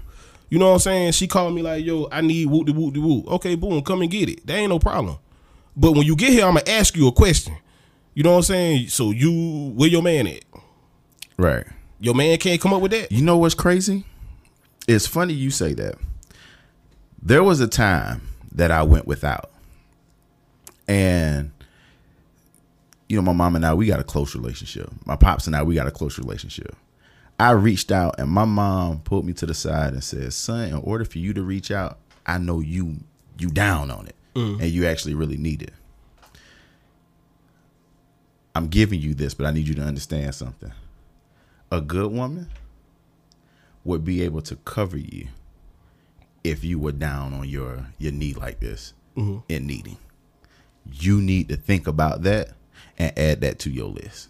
[0.50, 1.12] You know what I'm saying?
[1.12, 4.02] She called me like, "Yo, I need whoop de whoop de whoop." Okay, boom, come
[4.02, 4.46] and get it.
[4.46, 5.18] That ain't no problem.
[5.76, 7.54] But when you get here, I'm gonna ask you a question.
[8.14, 8.88] You know what I'm saying?
[8.88, 10.44] So you, where your man at?
[11.36, 11.64] Right.
[12.00, 13.12] Your man can't come up with that.
[13.12, 14.04] You know what's crazy?
[14.88, 15.96] It's funny you say that.
[17.22, 19.50] There was a time that I went without.
[20.88, 21.52] And
[23.08, 24.90] you know, my mom and I, we got a close relationship.
[25.06, 26.76] My pops and I, we got a close relationship.
[27.40, 30.74] I reached out and my mom pulled me to the side and said, "Son, in
[30.74, 32.96] order for you to reach out, I know you
[33.38, 34.60] you down on it mm.
[34.60, 35.72] and you actually really need it.
[38.54, 40.72] I'm giving you this, but I need you to understand something.
[41.70, 42.48] A good woman
[43.84, 45.28] would be able to cover you
[46.42, 49.38] if you were down on your your knee like this mm-hmm.
[49.48, 49.98] in needing.
[50.90, 52.50] You need to think about that
[52.98, 54.28] and add that to your list.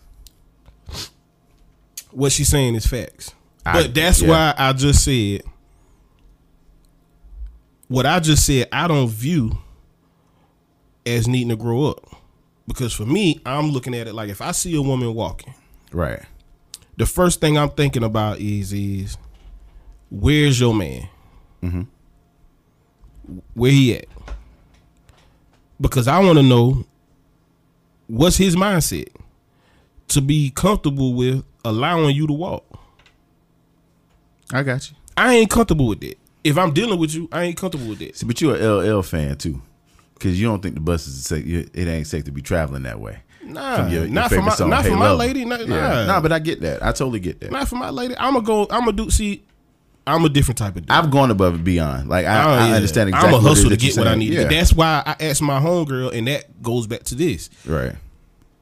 [2.11, 3.35] What she's saying is facts.
[3.67, 4.29] I- But that's yeah.
[4.29, 5.43] why I just said
[7.89, 8.69] what I just said.
[8.73, 9.57] I don't view
[11.07, 12.07] as needing to grow up
[12.67, 15.55] because for me, I'm looking at it like if I see a woman walking,
[15.93, 16.21] Right.
[16.97, 19.17] the first thing I'm thinking about is is
[20.11, 21.09] where's your man?
[21.63, 21.83] Mm-hmm.
[23.55, 24.07] Where he at?
[25.81, 26.85] Because I want to know
[28.07, 29.09] what's his mindset
[30.09, 32.65] to be comfortable with allowing you to walk.
[34.53, 34.97] I got you.
[35.17, 36.17] I ain't comfortable with that.
[36.45, 38.17] If I'm dealing with you, I ain't comfortable with that.
[38.17, 39.61] See, but you're a LL fan too.
[40.21, 41.45] Cause you don't think the bus is safe.
[41.47, 43.19] It ain't safe to be traveling that way.
[43.45, 45.19] Nah, From your- your not for my song, not Hey for my Lover.
[45.19, 45.45] lady.
[45.45, 45.67] Nah, Yeah.
[45.67, 46.07] nah.
[46.07, 46.83] Nah, but I get that.
[46.83, 47.53] I totally get that.
[47.53, 48.15] not for my lady.
[48.19, 48.63] I'm gonna go.
[48.71, 49.11] I'm gonna do.
[49.11, 49.45] See,
[50.07, 50.91] I'm a different type of dude.
[50.91, 52.09] I've gone above and beyond.
[52.09, 52.75] Like I, Oh, I yeah.
[52.77, 53.29] understand exactly.
[53.29, 54.33] I'm a hustle is to get what I need.
[54.33, 54.45] Yeah.
[54.49, 57.95] That's why I asked my homegirl, and that goes back to this: right.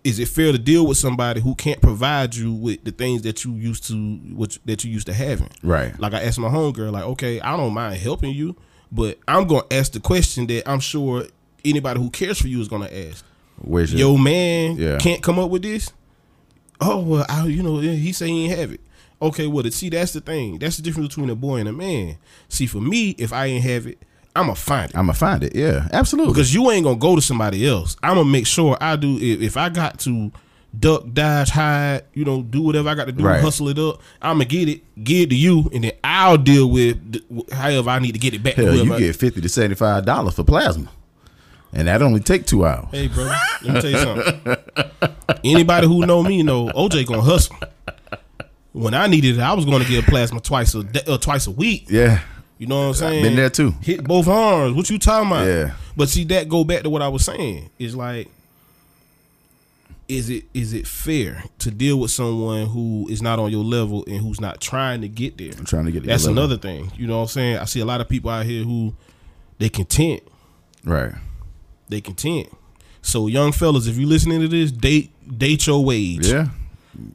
[0.06, 3.44] Is it fair to deal with somebody who can't provide you with the things that
[3.44, 3.94] you used to,
[4.32, 5.50] which that you used to having?
[5.64, 5.98] Right.
[5.98, 8.54] Like I asked my homegirl, like, okay, I don't mind helping you,
[8.92, 11.24] but I'm gonna ask the question that I'm sure
[11.64, 13.24] anybody who cares for you is gonna ask.
[13.58, 14.98] Where's your Yo, man, Yeah.
[14.98, 15.90] can't come up with this.
[16.80, 18.80] Oh well, I, you know, he say he ain't have it.
[19.20, 20.58] Okay, well, see that's the thing.
[20.58, 22.16] That's the difference between a boy and a man.
[22.48, 23.98] See, for me, if I ain't have it,
[24.36, 25.54] I'ma find it I'm gonna find it.
[25.54, 26.32] Yeah, absolutely.
[26.32, 27.96] because you ain't gonna go to somebody else.
[28.02, 29.16] I'm gonna make sure I do.
[29.18, 30.30] If, if I got to
[30.78, 33.40] duck, dodge, hide, you know, do whatever I got to do, Right.
[33.40, 34.00] hustle it up.
[34.20, 37.90] I'm gonna get it, give it to you, and then I'll deal with the, however
[37.90, 38.54] I need to get it back.
[38.54, 40.88] hell, you I- get fifty to seventy five dollars for plasma,
[41.72, 42.88] and that only take two hours.
[42.90, 43.24] Hey, bro,
[43.62, 44.56] let me tell you something.
[45.44, 47.56] Anybody who know me know OJ gonna hustle.
[48.72, 51.46] When I needed it, I was going to get plasma twice a day, uh, twice
[51.46, 51.86] a week.
[51.88, 52.20] Yeah,
[52.58, 53.22] You know what I'm saying?
[53.22, 53.72] been there too.
[53.82, 54.74] Hit both arms.
[54.74, 55.46] What you talking about?
[55.46, 55.74] Yeah.
[55.96, 57.70] But see, that go back to what I was saying.
[57.78, 58.28] Is like,
[60.08, 64.04] is it is it fair to deal with someone who is not on your level
[64.06, 65.50] and who's not trying to get there?
[65.58, 66.02] I'm trying to get.
[66.02, 66.44] to That's your level.
[66.52, 66.92] another thing.
[66.96, 67.58] You know what I'm saying?
[67.58, 68.94] I see a lot of people out here who
[69.58, 70.22] they content.
[70.84, 71.12] Right.
[71.88, 72.48] They content.
[73.02, 76.26] So young fellas, if you listening to this, date date your wage.
[76.28, 76.48] Yeah.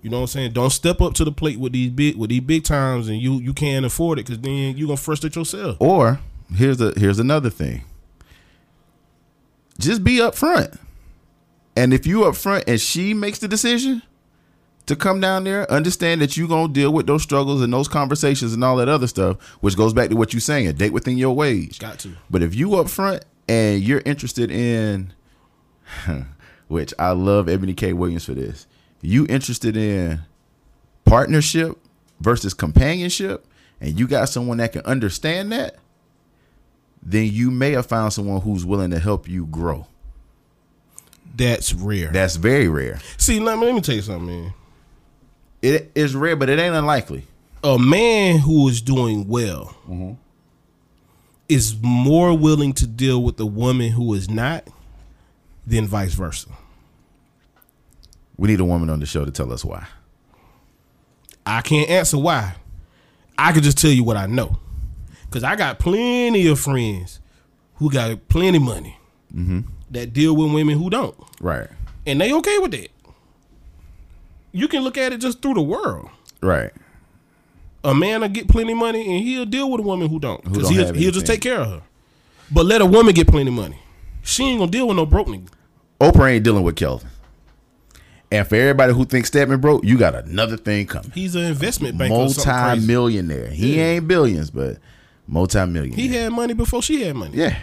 [0.02, 0.52] You know what I'm saying?
[0.54, 3.40] Don't step up to the plate with these big with these big times and you
[3.40, 5.78] you can't afford it because then you're gonna frustrate yourself.
[5.80, 6.20] Or
[6.56, 7.84] here's a here's another thing.
[9.80, 10.78] Just be upfront.
[11.76, 14.02] And if you upfront and she makes the decision
[14.86, 18.54] to come down there, understand that you gonna deal with those struggles and those conversations
[18.54, 21.36] and all that other stuff, which goes back to what you're saying, date within your
[21.36, 21.80] wage.
[21.80, 22.12] Got to.
[22.30, 25.14] But if you upfront and you're interested in
[26.68, 27.94] which I love Eboni K.
[27.94, 28.68] Williams for this,
[29.02, 30.22] you interested in
[31.06, 31.78] partnership
[32.20, 33.46] versus companionship,
[33.80, 35.76] and you got someone that can understand that,
[37.02, 39.88] then you may have found someone who's willing to help you grow.
[41.36, 42.10] That's rare.
[42.12, 43.00] That's very rare.
[43.18, 44.54] See, let me, let me tell you something, man.
[45.62, 47.26] It is rare, but it ain't unlikely.
[47.64, 50.14] A man who is doing well Mm-hmm.
[51.50, 54.68] is more willing to deal with a woman who is not
[55.66, 56.50] than vice versa.
[58.38, 59.86] We need a woman on the show to tell us why.
[61.46, 62.56] I can't answer why.
[63.38, 64.58] I can just tell you what I know.
[65.32, 67.20] Cause I got plenty of friends
[67.76, 68.98] who got plenty money
[69.34, 69.62] mm-hmm.
[69.92, 71.68] that deal with women who don't, Right.
[72.06, 72.90] and they okay with that.
[74.52, 76.10] You can look at it just through the world.
[76.42, 76.72] Right.
[77.86, 80.68] A man will get plenty money and he'll deal with a woman who don't, because
[80.70, 81.82] he'll, he'll just take care of her.
[82.52, 83.80] But let a woman get plenty money.
[84.24, 85.48] She ain't gonna deal with no broke nigga.
[86.02, 87.10] Oprah ain't dealing with Kelvin.
[88.32, 91.12] And for everybody who thinks Stedman broke, you got another thing coming.
[91.14, 92.14] He's an investment banker.
[92.16, 92.66] or something crazy.
[92.88, 93.48] Multi-millionaire.
[93.50, 93.84] He Yeah.
[93.84, 94.78] ain't billions, but
[95.28, 95.98] multi-millionaire.
[96.00, 97.38] He had money before she had money.
[97.38, 97.58] yeah.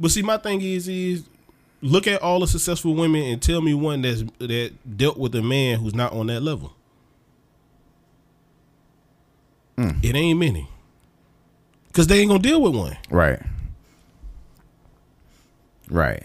[0.00, 1.24] But see, my thing is, is
[1.82, 5.42] look at all the successful women and tell me one that's that dealt with a
[5.42, 6.72] man who's not on that level.
[9.76, 9.90] Hmm.
[10.02, 10.68] It ain't many,
[11.92, 12.96] cause they ain't gonna deal with one.
[13.10, 13.40] Right.
[15.90, 16.24] Right.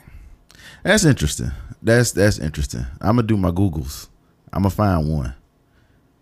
[0.83, 1.51] That's interesting.
[1.83, 2.85] That's that's interesting.
[3.01, 4.07] I'm gonna do my Googles.
[4.51, 5.35] I'm gonna find one.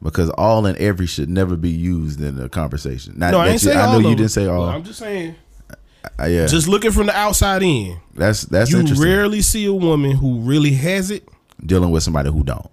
[0.04, 3.13] Because all and every should never be used in a conversation.
[3.17, 4.15] Not No, I ain't you- saying I know you them.
[4.15, 4.62] didn't say all.
[4.62, 5.36] Well, I'm just saying,
[6.19, 10.12] Uh, yeah, just looking from the outside in, that's that's you rarely see a woman
[10.17, 11.28] who really has it.
[11.63, 12.67] dealing with somebody who don't.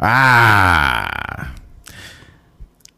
[0.00, 1.54] Ah,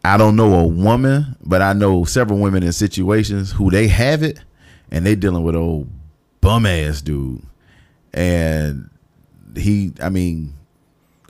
[0.04, 4.22] I don't know a woman, but I know several women in situations who they have
[4.22, 4.38] it,
[4.90, 5.88] and they dealing with old
[6.40, 7.42] bum ass dude,
[8.16, 8.90] and
[9.54, 10.54] he, I mean,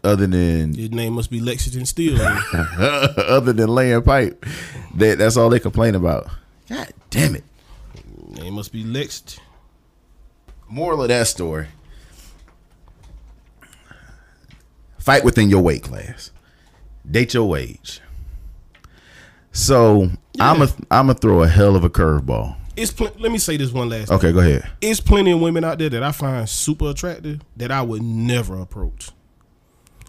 [0.05, 2.20] other than His name must be Lexington Steele.
[2.79, 4.46] other than laying pipe,
[4.94, 6.29] that that's all they complain about.
[6.68, 7.44] God damn it!
[8.29, 9.42] name must be Lexington.
[10.68, 11.66] Moral of that story:
[14.99, 16.31] fight within your weight class,
[17.09, 18.01] date your age.
[19.53, 22.57] So I'm a I'm gonna throw a hell of a curveball.
[22.76, 24.10] It's pl- let me say this one last.
[24.10, 24.68] Okay, go ahead.
[24.80, 28.60] it's plenty of women out there that I find super attractive that I would never
[28.60, 29.10] approach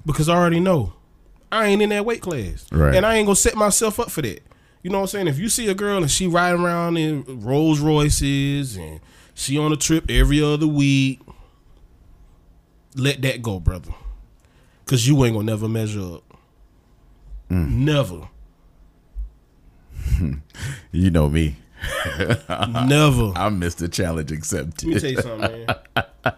[0.06, 0.94] because I already know
[1.52, 2.94] I ain't in that weight class, Right.
[2.96, 4.42] And I ain't gonna set myself up for that.
[4.84, 5.28] You know what I'm saying?
[5.28, 9.00] If you see a girl and she riding around in Rolls Royces and
[9.34, 11.20] she on a trip every other week,
[12.96, 13.92] let that go, brother,
[14.86, 16.24] because you ain't gonna never measure up.
[17.50, 17.70] Mm.
[17.72, 18.28] Never,
[20.92, 21.56] You know me.
[22.88, 23.34] never.
[23.36, 24.84] I missed the Challenge except.
[24.84, 25.76] Let me tell you something, man.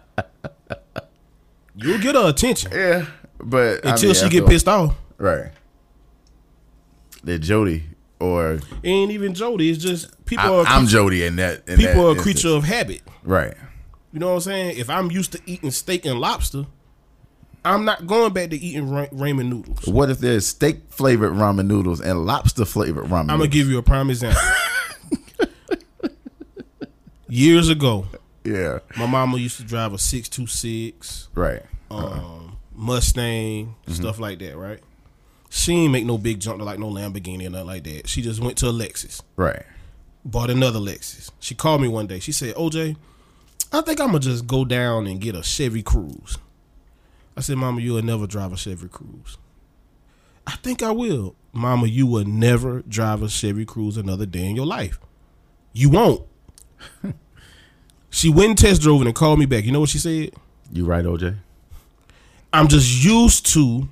[1.76, 3.06] You'll get her attention Yeah,
[3.42, 4.94] but I until mean, she get pissed off.
[5.16, 5.50] Right.
[7.24, 7.84] That Jody
[8.18, 9.70] or It ain't even Jody.
[9.70, 11.68] It's just people I, are I'm Jody in that.
[11.68, 12.22] In people that are a instance.
[12.22, 13.02] creature of habit.
[13.22, 13.54] Right.
[14.12, 14.78] You know what I'm saying?
[14.78, 16.66] If I'm used to eating steak and lobster,
[17.64, 19.86] I'm not going back to eating ra- ramen noodles.
[19.86, 23.20] What if there's steak flavored ramen noodles and lobster flavored ramen?
[23.20, 23.54] I'm gonna noodles?
[23.54, 24.40] give you a prime example.
[27.30, 28.06] Years ago,
[28.44, 28.80] Yeah.
[28.96, 31.62] my mama used to drive a six two six Right.
[31.90, 33.92] um, Mustang, Mm-hmm.
[33.92, 34.80] stuff like that, right?
[35.48, 38.08] She ain't make no big jump to like no Lamborghini or nothing like that.
[38.08, 39.20] She just went to a Lexus.
[39.36, 39.62] Right.
[40.24, 41.30] bought another Lexus.
[41.40, 42.20] She called me one day.
[42.20, 42.94] She said, OJ,
[43.72, 46.36] I think I'm gonna just go down and get a Chevy Cruze.
[47.36, 49.36] I said, Mama, you will never drive a Chevy Cruze.
[50.46, 51.34] I think I will.
[51.52, 54.98] Mama, you will never drive a Chevy Cruze another day in your life.
[55.72, 56.22] You won't.
[58.10, 59.64] she went and test drove it and called me back.
[59.64, 60.30] You know what she said?
[60.72, 61.36] You right, OJ?
[62.52, 63.88] I'm just used to.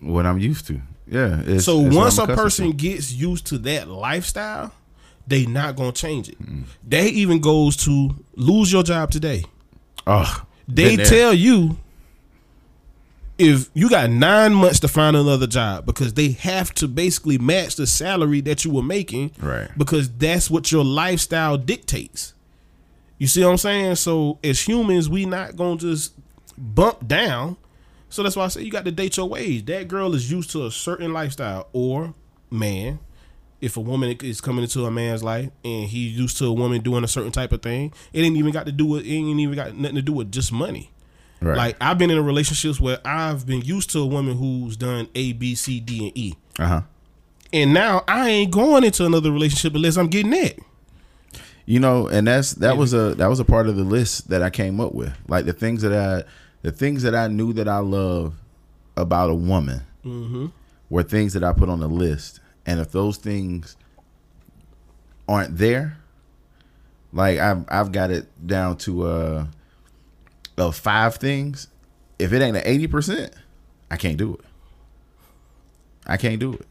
[0.00, 0.80] What I'm used to.
[1.06, 1.40] Yeah.
[1.44, 2.76] It's, So it's once a person to.
[2.76, 4.72] gets used to that lifestyle,
[5.26, 6.40] they not gonna change it.
[6.42, 6.64] Mm.
[6.86, 9.44] They even goes to lose your job today.
[10.06, 11.76] oh, They tell you
[13.38, 17.76] if you got nine months to find another job because they have to basically match
[17.76, 19.68] the salary that you were making, Right.
[19.76, 22.34] Because that's what your lifestyle dictates.
[23.18, 23.96] You see what I'm saying?
[23.96, 26.14] So as humans, we not gonna just
[26.56, 27.56] bump down.
[28.08, 29.66] So that's why I say you got to date your wage.
[29.66, 32.14] That girl is used to a certain lifestyle, or
[32.50, 33.00] man.
[33.60, 36.82] If a woman is coming into a man's life and he's used to a woman
[36.82, 39.40] doing a certain type of thing, it ain't even got to do with it ain't
[39.40, 40.90] even got nothing to do with just money.
[41.44, 41.56] Right.
[41.56, 45.32] Like I've been in relationships where I've been used to a woman who's done A,
[45.34, 46.80] B, C, D, and E, uh huh.
[47.52, 50.58] and now I ain't going into another relationship unless I'm getting that.
[51.66, 54.42] You know, and that's that was a that was a part of the list that
[54.42, 55.12] I came up with.
[55.28, 56.28] Like the things that I
[56.62, 58.34] the things that I knew that I love
[58.96, 60.46] about a woman Mm-hmm.
[60.90, 62.40] were things that I put on the list.
[62.66, 63.76] And if those things
[65.28, 65.96] aren't there,
[67.12, 69.46] like I've I've got it down to uh
[70.56, 71.68] of five things.
[72.18, 73.32] If it ain't an eighty percent,
[73.90, 74.40] I can't do it.
[76.06, 76.66] I can't do it.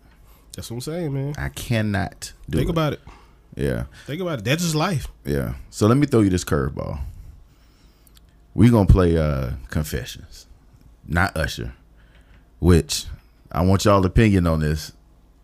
[0.56, 1.34] That's what I'm saying, man.
[1.38, 2.72] I cannot do Think it.
[2.72, 3.02] about it.
[3.56, 3.86] Yeah.
[4.06, 4.46] Think about it.
[4.46, 5.08] That's just life.
[5.26, 5.56] Yeah.
[5.70, 7.00] So let me throw you this curveball.
[8.54, 10.46] We gonna play uh Confessions,
[11.08, 11.74] not Usher.
[12.60, 13.06] Which
[13.52, 14.94] I want y'all opinion on this.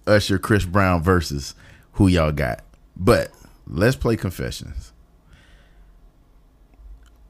[0.08, 1.54] Usher, Chris Brown versus
[1.94, 2.64] who y'all got.
[2.96, 3.32] But
[3.68, 4.92] let's play Confessions.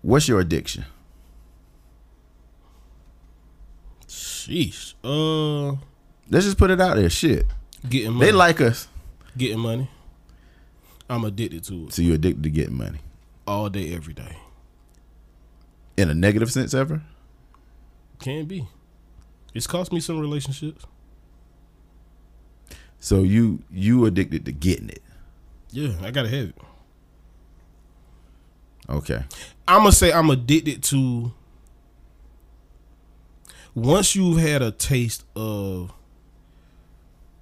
[0.02, 0.86] What's your addiction?
[4.50, 4.94] Sheesh.
[5.04, 5.78] Uh,
[6.30, 7.10] Let's just put it out there.
[7.10, 7.46] Shit,
[7.88, 8.26] getting money.
[8.26, 8.88] they like us,
[9.38, 9.90] getting money.
[11.10, 13.00] I'm addicted to it so you addicted to getting money
[13.48, 14.38] all day, every day.
[15.98, 17.02] in a negative sense ever.
[18.20, 18.68] Can be.
[19.54, 20.86] It's cost me some relationships.
[23.00, 25.02] So you you addicted to getting it.
[25.72, 26.56] Yeah, I gotta have it.
[28.90, 29.24] Okay.
[29.68, 31.32] I'm gonna say I'm addicted to.
[33.76, 35.94] Once you've had a taste of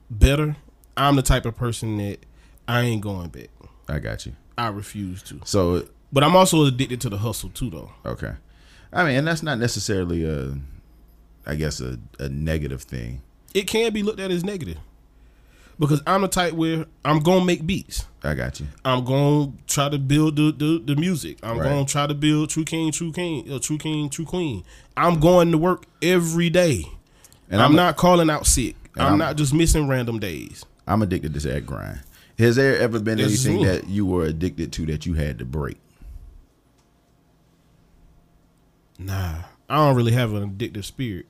[0.10, 0.56] better,
[0.96, 2.20] I'm the type of person that
[2.68, 3.50] I ain't going back.
[3.88, 4.34] I got you.
[4.58, 5.40] I refuse to.
[5.46, 7.92] So But I'm also addicted to the hustle too, though.
[8.06, 8.34] okay.
[8.92, 10.56] I mean, and that's not necessarily a,
[11.46, 13.22] I guess a, a negative thing.
[13.54, 14.78] It can be looked at as negative
[15.80, 18.06] because I'm the type where I'm gonna make beats.
[18.24, 18.68] I got you.
[18.84, 21.38] I'm gonna try to build the the, the music.
[21.44, 21.70] I'm Right.
[21.70, 24.63] gonna try to build True King, True King, uh, True King, True Queen.
[24.96, 26.84] I'm going to work every day.
[27.50, 28.76] And I'm, I'm- not calling out sick.
[28.98, 30.66] I'm, I'm- not just missing random days.
[30.88, 32.00] I'm addicted to that grind.
[32.40, 33.66] Has there ever been anything me.
[33.66, 35.78] that you were addicted to that you had to break?
[39.00, 39.36] Nah,
[39.70, 41.26] I don't really have an addictive spirit.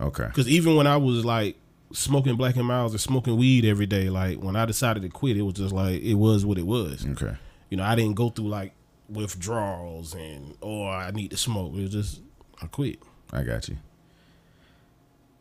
[0.00, 0.26] Okay.
[0.26, 1.56] Because even when I was like
[1.92, 5.36] smoking Black and Milds and smoking weed every day, like when I decided to quit,
[5.36, 7.06] it was just like it was what it was.
[7.06, 7.36] Okay.
[7.70, 8.72] You know, I didn't go through like
[9.08, 11.74] withdrawals and or I need to smoke.
[11.74, 12.20] It was just
[12.60, 12.98] I quit.
[13.32, 13.76] I got you.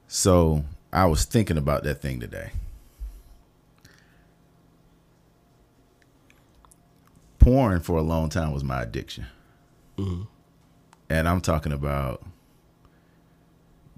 [0.08, 2.52] So I was thinking about that thing today.
[7.40, 9.26] Porn for a long time was my addiction.
[9.98, 10.24] Mm-hmm.
[11.10, 12.24] And I'm talking about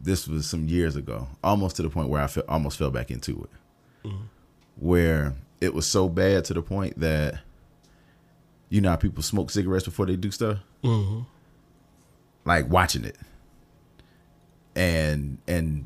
[0.04, 3.10] this was some years ago, almost to the point where I felt almost fell back
[3.10, 4.10] into it.
[4.76, 7.40] Where it was so bad to the point that
[8.70, 10.60] you know how people smoke cigarettes before they do stuff?
[10.84, 11.22] Mm-hmm.
[12.46, 13.18] Like watching it
[14.76, 15.86] and and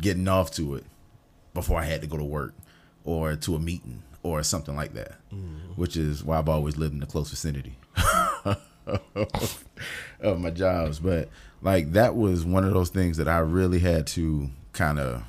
[0.00, 0.84] getting off to it
[1.54, 2.54] before I had to go to work
[3.04, 5.12] or to a meeting or something like that.
[5.76, 7.76] Which is why I've always lived in the close vicinity
[10.20, 10.98] of my jobs.
[10.98, 11.28] But
[11.60, 15.22] like that was one of those things that I really had to kind of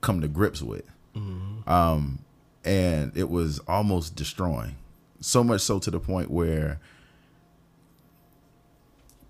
[0.00, 0.84] come to grips with.
[1.16, 1.68] Mm-hmm.
[1.68, 2.20] Um,
[2.64, 4.76] and it was almost destroying.
[5.20, 6.80] So much so to the point where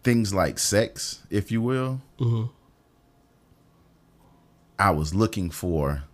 [0.03, 2.51] things like sex, if you will, mm-hmm.
[4.79, 6.05] I was looking for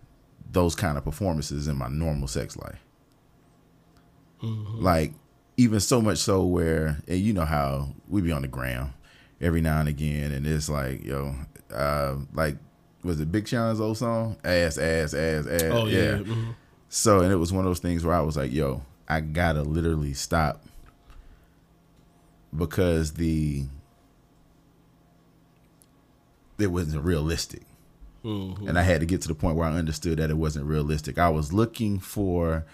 [0.51, 2.83] those kind of performances in my normal sex life.
[4.41, 4.83] Mm-hmm.
[4.83, 5.13] Like
[5.57, 8.93] even so much so where and you know how we be on the ground
[9.41, 11.33] every now and again and it's like, yo,
[11.73, 12.55] uh like
[13.03, 14.37] was it Big Sean's old song?
[14.43, 15.61] Ass, ass, ass, ass.
[15.63, 16.17] Oh yeah.
[16.17, 16.55] mhm.
[16.89, 19.61] So, and it was one of those things where I was like, yo, I gotta
[19.61, 20.63] literally stop
[22.55, 23.65] because the
[26.57, 27.61] it wasn't realistic.
[28.23, 28.67] Mhm.
[28.67, 31.17] And I had to get to the point where I understood that it wasn't realistic.
[31.17, 32.65] I was looking for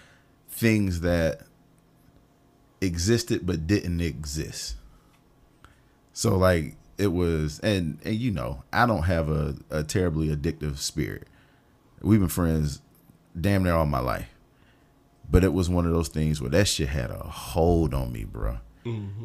[0.48, 1.42] things that
[2.84, 4.76] existed but didn't exist.
[6.12, 10.78] So like it was and and you know, I don't have a, a terribly addictive
[10.78, 11.26] spirit.
[12.00, 12.80] We've been friends
[13.38, 14.28] damn near all my life.
[15.30, 18.24] But it was one of those things where that shit had a hold on me,
[18.24, 18.58] bro.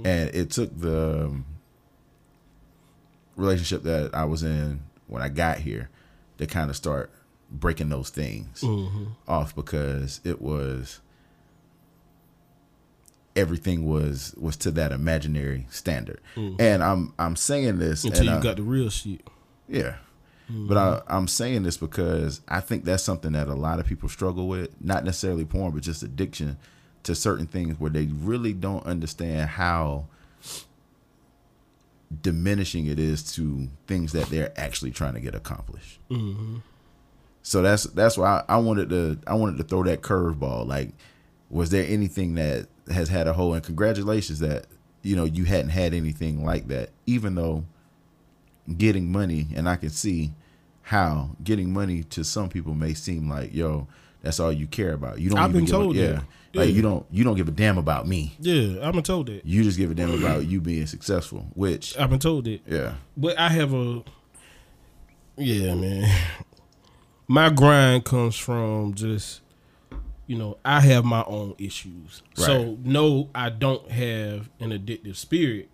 [0.06, 1.46] And it took the um,
[3.36, 5.90] relationship that I was in when I got here
[6.38, 7.12] to kind of start
[7.52, 8.64] breaking those things
[9.28, 11.02] off because it was
[13.40, 16.20] everything was was to that imaginary standard.
[16.36, 16.60] Mm.
[16.60, 19.22] And I'm I'm saying this Until and you I- got the real shit.
[19.68, 19.96] yeah.
[20.52, 20.68] Mm.
[20.68, 24.10] But I, I'm saying this because I think that's something that a lot of people
[24.10, 24.70] struggle with.
[24.82, 26.58] Not necessarily porn, but just addiction
[27.04, 30.06] to certain things where they really don't understand how
[32.22, 36.00] diminishing it is to things that they're actually trying to get accomplished.
[36.10, 36.58] Mm-hmm.
[37.44, 40.68] So that's that's why I, I wanted to I wanted to throw that curveball.
[40.68, 40.90] Like,
[41.50, 43.54] was there anything that has had a hole?
[43.54, 44.66] And congratulations that
[45.04, 47.66] you know you hadn't had anything like that, even though
[48.78, 50.34] getting money, and I can see
[50.84, 53.88] how getting money to some people may seem like, yo,
[54.22, 55.20] that's all you care about.
[55.20, 55.40] You don't.
[55.40, 56.16] I've even been give a- told yeah, that.
[56.54, 56.76] like Yeah.
[56.76, 58.36] you don't you don't give a damn about me.
[58.40, 59.46] Yeah, I've been told that.
[59.46, 61.48] You just give a damn about you being successful.
[61.56, 62.62] Which, I've been told that.
[62.68, 64.04] yeah, But I have a
[65.38, 66.10] yeah, man.
[67.28, 69.42] My grind comes from just
[70.30, 72.22] you know, I have my own issues.
[72.36, 75.70] So no, I don't have an addictive spirit,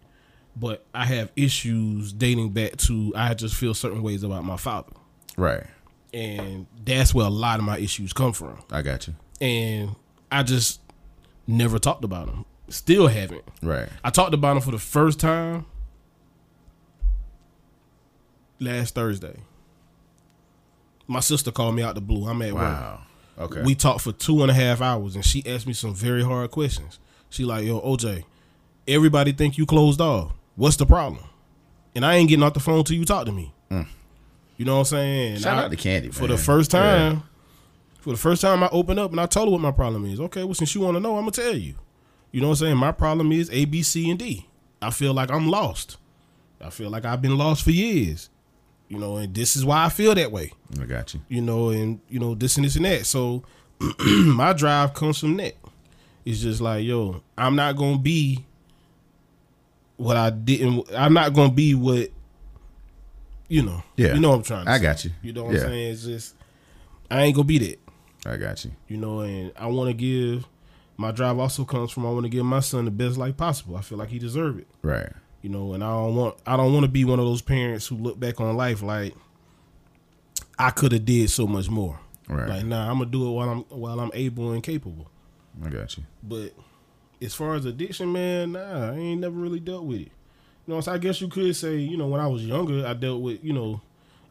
[0.56, 4.94] but I have issues dating back to I just feel certain ways about my father.
[5.36, 5.66] right.
[6.14, 8.58] And that's where a lot of my issues come from.
[8.72, 9.16] I got you.
[9.42, 9.98] And
[10.32, 10.80] I just
[11.46, 12.46] never talked about them.
[12.70, 13.44] Still haven't.
[13.62, 13.90] Right.
[14.06, 15.66] I talked about him for the first time
[18.62, 19.36] last Thursday.
[21.08, 22.30] My sister called me out the blue.
[22.30, 23.02] I'm at work.
[23.38, 23.62] Okay.
[23.64, 26.52] We talked for two and a half hours, and she asked me some very hard
[26.52, 27.00] questions.
[27.30, 28.24] She like, "Yo, OJ,
[28.88, 30.32] everybody think you closed off.
[30.56, 31.24] What's the problem?"
[31.96, 33.52] And I ain't getting off the phone till you talk to me.
[34.58, 35.36] You know what I'm saying?
[35.36, 35.44] Mm.
[35.44, 36.30] Shout I- out to Candy, for man.
[36.30, 36.80] the first Yeah.
[36.80, 37.24] time.
[38.00, 40.20] For the first time, I opened up and I told her what my problem is.
[40.22, 41.74] Okay, well, since you want to know, I'm gonna tell you.
[42.32, 42.78] You know what I'm saying?
[42.78, 44.46] My problem is A, B, C, and D.
[44.82, 45.98] I feel like I'm lost.
[46.62, 48.30] I feel like I've been lost for years.
[48.88, 51.22] You know, and this is why I feel that way I got you.
[51.28, 53.06] you know, and you know this and this and that.
[53.06, 53.44] So
[54.06, 55.56] my drive comes from that.
[56.24, 58.46] It's just like, yo, I'm not gonna be
[59.98, 60.88] what I didn't.
[60.96, 62.10] I'm not gonna be what,
[63.48, 63.84] you know.
[63.98, 64.14] Yeah.
[64.14, 64.66] you know what I'm trying.
[64.66, 64.84] to I say.
[64.84, 65.12] got you.
[65.24, 65.62] You know what Yeah.
[65.62, 65.92] I'm saying?
[65.94, 66.36] It's just
[67.10, 67.80] I ain't gonna be that.
[68.28, 68.72] I got you.
[68.88, 70.48] You know, and I want to give.
[70.98, 73.76] My drive also comes from I want to give my son the best life possible.
[73.76, 75.12] I feel like he deserve it Right.
[75.46, 77.86] You know and i don't want i don't want to be one of those parents
[77.86, 79.14] who look back on life like
[80.58, 82.50] i could have did so much more Right.
[82.50, 85.08] like nah i'm gonna do it while i'm while i'm able and capable
[85.64, 86.04] I got you.
[86.24, 86.54] but
[87.22, 90.12] as far as addiction man nah i ain't never really dealt with it
[90.66, 92.96] you know so i guess you could say you know when i was younger i
[92.96, 93.80] dealt with you know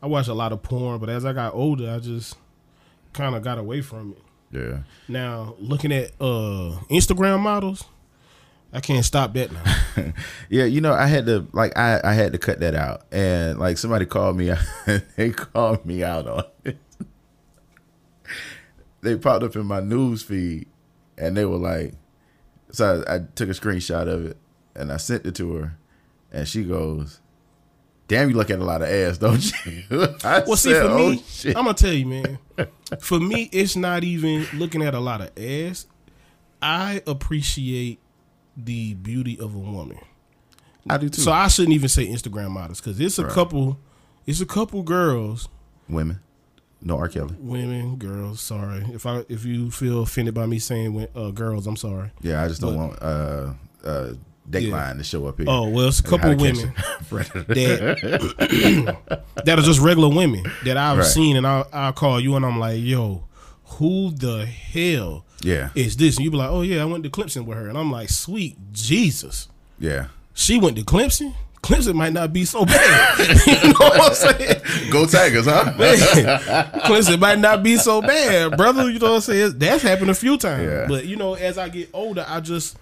[0.02, 2.36] i watched a lot of porn but as i got older i just
[3.12, 4.16] kind of got away from
[4.50, 4.78] it Yeah.
[5.06, 7.84] now looking at uh instagram models
[8.74, 9.62] i can't stop that now
[10.50, 13.02] Yeah, you know, I had to like I, I had to cut that out.
[13.12, 14.52] And like somebody called me
[15.16, 16.78] they called me out on it.
[19.00, 20.66] they popped up in my news feed
[21.18, 21.94] and they were like
[22.72, 24.36] so I, I took a screenshot of it
[24.74, 25.78] and I sent it to her
[26.32, 27.20] and she goes,
[28.08, 29.82] Damn, you look at a lot of ass, don't you?
[30.24, 32.38] I Well, see, for "Oh, me, shit." I'm gonna tell you, man.
[33.00, 35.86] for me, it's not even looking at a lot of ass.
[36.60, 38.00] I appreciate
[38.56, 39.98] the beauty of a woman,
[40.88, 41.20] I do too.
[41.22, 43.78] so I shouldn't even say Instagram models because it's a couple,
[44.26, 45.48] it's a couple girls,
[45.88, 46.20] Women.
[46.86, 47.08] No R.
[47.08, 47.34] Kelly.
[47.38, 48.40] women, girls.
[48.42, 52.10] Sorry if I if you feel offended by me saying uh, girls, I'm sorry.
[52.20, 53.52] Yeah, I just don't But- want uh
[53.88, 54.12] uh
[54.50, 55.46] Dateline to show up here.
[55.48, 56.74] Oh well, it's a couple catch women
[57.48, 61.06] that that are just regular women that I've Right.
[61.06, 63.24] seen, and I'll, I'll call you and I'm like, yo,
[63.64, 65.24] who the hell?
[65.44, 65.70] Yeah.
[65.74, 66.16] is this?
[66.16, 68.08] And you be like, oh yeah, I went to Clemson with her, and I'm like,
[68.08, 70.06] sweet Jesus, Yeah.
[70.34, 71.34] she went to Clemson.
[71.62, 73.18] Clemson might not be so bad.
[73.46, 74.90] you know what I'm saying?
[74.90, 75.72] Go Tigers, huh?
[76.84, 78.90] Clemson might not be so bad, brother.
[78.90, 79.58] You know what I'm saying?
[79.58, 80.64] That's happened a few times.
[80.64, 80.86] Yeah.
[80.86, 82.76] But you know, as I get older, I just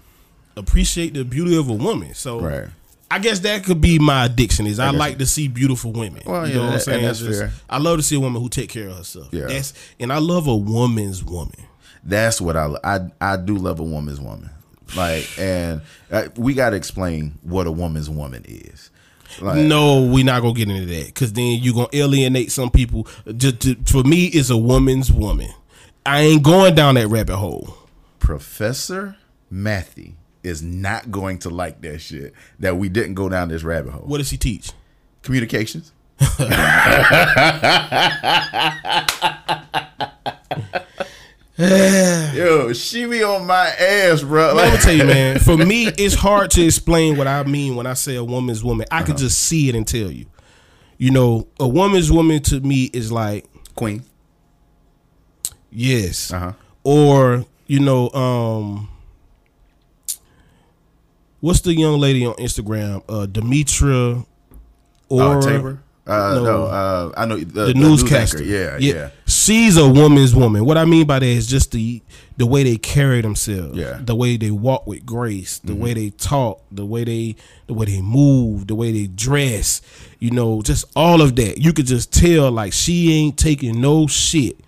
[0.57, 2.13] appreciate the beauty of a woman.
[2.13, 2.67] So Right.
[3.09, 4.65] I guess that could be my addiction.
[4.67, 6.23] Is I, got like to see beautiful women.
[6.25, 7.05] Well, you yeah, know what I'm saying?
[7.05, 7.53] I just-.
[7.69, 9.29] I love to see a woman who take care of herself.
[9.31, 9.45] Yeah.
[9.45, 11.55] That's and I love a woman's woman.
[12.03, 14.49] That's what I I I do love a woman's woman.
[14.95, 15.81] Like, and
[16.11, 18.91] uh, we got to explain what a woman's woman is.
[19.41, 23.07] Like, No, we not gonna get into that because then you gonna alienate some people.
[23.35, 25.49] Just to, for me, it's a woman's woman.
[26.05, 27.75] I ain't going down that rabbit hole.
[28.19, 29.15] Professor
[29.49, 33.93] Matthew is not going to like that shit that we didn't go down this rabbit
[33.93, 34.03] hole.
[34.03, 34.71] What does he teach?
[35.23, 35.91] Communications.
[41.57, 44.49] Yo, she be on my ass, bro.
[44.51, 45.37] I'm Like, gonna tell you, man.
[45.39, 48.87] For me, it's hard to explain what I mean when I say a woman's woman.
[48.89, 50.25] I could just see it and tell you.
[50.97, 53.45] You know, a woman's woman to me is like
[53.75, 54.03] Queen.
[55.71, 56.53] yes, Uh-huh.
[56.83, 58.89] or you know, um,
[61.39, 63.03] what's the young lady on Instagram?
[63.07, 64.25] Uh, Demetra
[65.09, 65.81] or Oh, Tabor.
[66.05, 66.63] Uh, no, No.
[66.65, 68.37] uh, I know the, the, the newscaster.
[68.39, 68.49] anchor.
[68.49, 70.65] Yeah, yeah, She's a woman's woman.
[70.65, 72.01] What I mean by that is just the
[72.35, 73.77] the way they carry themselves.
[73.77, 73.85] Yeah.
[73.93, 74.05] Mm-hmm.
[74.05, 77.35] The way they walk with grace, the way they talk, the way they
[77.67, 79.81] the way they move, the way they dress,
[80.19, 81.59] you know, just all of that.
[81.59, 84.59] You could just tell like she ain't taking no shit.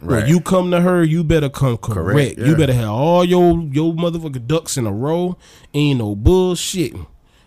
[0.00, 0.28] When Right.
[0.28, 2.38] you come to her, you better come correct.
[2.38, 2.46] yeah.
[2.46, 5.36] You better have all your your motherfucking ducks in a row.
[5.74, 6.94] Ain't no bullshit.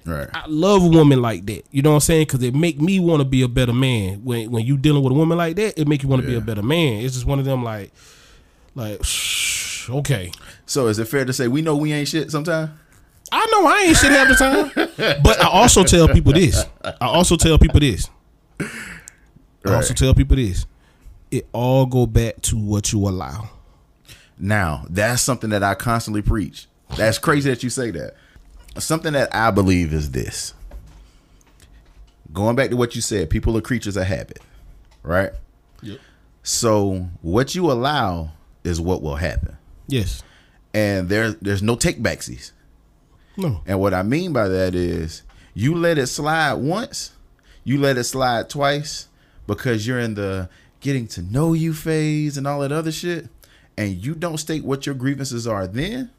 [0.06, 0.28] Right.
[0.34, 1.64] I love a woman like that.
[1.72, 2.28] You know what I'm saying?
[2.28, 4.24] Because it make me want to be a better man.
[4.24, 6.36] When when you dealing with a woman like that, it make you want to be
[6.36, 7.04] a better man.
[7.04, 7.92] It's just one of them like,
[8.76, 10.32] like, shh, okay.
[10.66, 12.72] So is it fair to say we know we ain't shit sometimes?
[13.32, 16.66] I know I ain't shit half the time, but I also tell people this.
[16.84, 18.10] I also tell people this.
[18.60, 20.66] I also tell people this.
[21.32, 23.50] It all go back to what you allow.
[24.38, 26.68] Now, that's something that I constantly preach.
[26.96, 28.16] That's crazy that you say that.
[28.78, 30.54] Something that I believe is this.
[32.32, 34.40] Going back to what you said, people are creatures of habit,
[35.04, 35.32] right?
[35.82, 36.00] Yep.
[36.42, 38.32] So what you allow
[38.64, 39.58] is what will happen.
[39.88, 40.24] Yes.
[40.74, 42.52] And there there's no take backsies.
[43.38, 43.62] No.
[43.66, 47.14] And what I mean by that is you let it slide once,
[47.64, 49.08] you let it slide twice
[49.46, 50.50] because you're in the
[50.80, 53.30] getting to know you phase and all that other shit,
[53.78, 56.10] and you don't state what your grievances are then,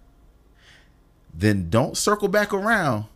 [1.37, 3.07] then don't circle back around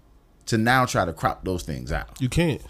[0.47, 2.21] to now try to crop those things out.
[2.21, 2.63] You can't.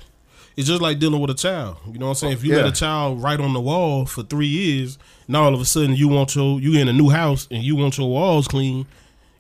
[0.57, 1.77] It's just like dealing with a child.
[1.87, 2.33] You know what I'm saying?
[2.33, 5.61] If you let a child write on the wall for three years, now all of
[5.61, 8.49] a sudden you want your you in a new house and you want your walls
[8.49, 8.85] clean.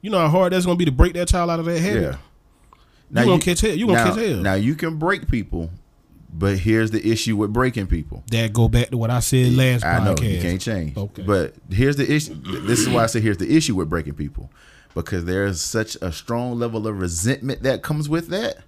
[0.00, 2.16] You know how hard that's gonna be to break that child out of that habit.
[3.10, 3.20] Yeah.
[3.20, 3.74] You gonna catch hell.
[3.74, 4.36] You gonna now, catch hell.
[4.36, 5.70] Now you can break people,
[6.32, 8.22] but here's the issue with breaking people.
[8.30, 10.96] That go back to what I said last I know you can't change.
[10.96, 11.22] Okay.
[11.22, 12.34] But here's the issue.
[12.34, 14.50] This is why I say here's the issue with breaking people,
[14.94, 18.58] because there's such a strong level of resentment that comes with that,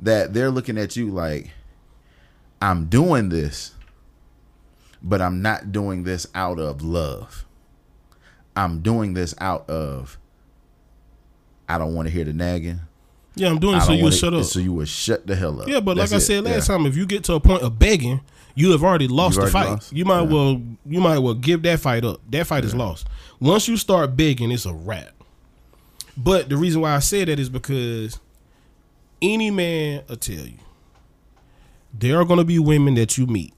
[0.00, 1.50] that they're looking at you like,
[2.60, 3.74] I'm doing this,
[5.02, 7.44] but I'm not doing this out of love.
[8.54, 10.18] I'm doing this out of.
[11.68, 12.80] I don't want to hear the nagging.
[13.34, 14.44] Yeah, I'm doing it so you wanna- shut up.
[14.44, 15.68] So you would shut the hell up.
[15.68, 16.42] Yeah, but like That's I it.
[16.42, 16.76] said last Yeah.
[16.76, 18.20] time, if you get to a point of begging,
[18.54, 19.68] you have already lost You've the fight.
[19.68, 19.92] lost.
[19.92, 20.32] You might Yeah.
[20.34, 22.20] well you might well give that fight up.
[22.30, 23.06] That fight is lost.
[23.38, 25.15] Once you start begging, it's a wrap.
[26.16, 28.18] But the reason why I say that is because
[29.20, 30.58] any man will tell you
[31.92, 33.54] there are gonna be women that you meet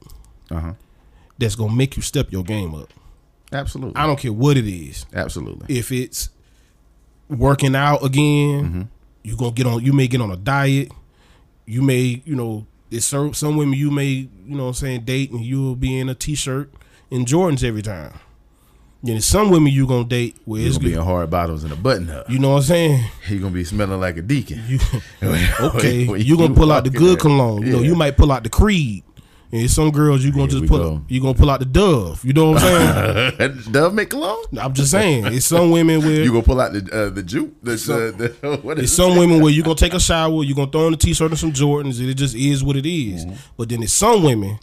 [0.51, 0.75] Uh-huh.
[1.39, 2.93] that's gonna make you step your game up.
[3.53, 3.97] Absolutely.
[3.97, 5.07] I don't care what it is.
[5.13, 5.77] Absolutely.
[5.79, 6.31] If it's
[7.29, 8.83] working out again, Mm-hmm.
[9.25, 9.85] you gonna get on.
[9.85, 10.91] You may get on a diet.
[11.67, 15.31] You may, you know, it's some women you may, you know, what I'm saying date
[15.31, 16.73] and you'll be in a t-shirt
[17.11, 18.13] and Jordans every time.
[19.03, 21.73] Then there's some women you gonna date where it's gonna be in hard bottles and
[21.73, 22.29] a button up.
[22.29, 23.05] You know what I'm saying?
[23.29, 24.63] You're gonna be smelling like a deacon.
[24.67, 24.79] You,
[25.61, 27.63] okay, you gonna pull out the good cologne.
[27.65, 27.87] You know, Yeah.
[27.89, 29.05] you might pull out the Creed.
[29.51, 30.79] And some girls you gonna Here just pull.
[30.79, 31.05] go.
[31.09, 32.23] You gonna pull out the Dove.
[32.23, 33.63] You know what I'm saying?
[33.73, 34.45] Dove make cologne.
[34.61, 35.25] I'm just saying.
[35.33, 37.55] It's some women where You gonna pull out the uh, the juke?
[37.63, 40.71] The, the, the what It's some women where you gonna take a shower, you gonna
[40.71, 43.25] throw on a t-shirt and some Jordans, and it just is what it is.
[43.25, 43.37] Mm-hmm.
[43.57, 44.59] But then there's some women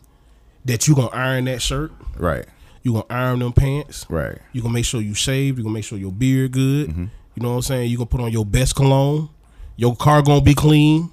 [0.66, 2.46] that you gonna iron that shirt, right?
[2.86, 4.38] You gonna iron them pants, Right.
[4.54, 6.88] you gonna make sure you shave, you gonna make sure your beard good.
[6.90, 7.06] Mm-hmm.
[7.36, 7.90] You know what I'm saying?
[7.90, 9.28] You gonna put on your best cologne.
[9.76, 11.10] Your car gonna be clean.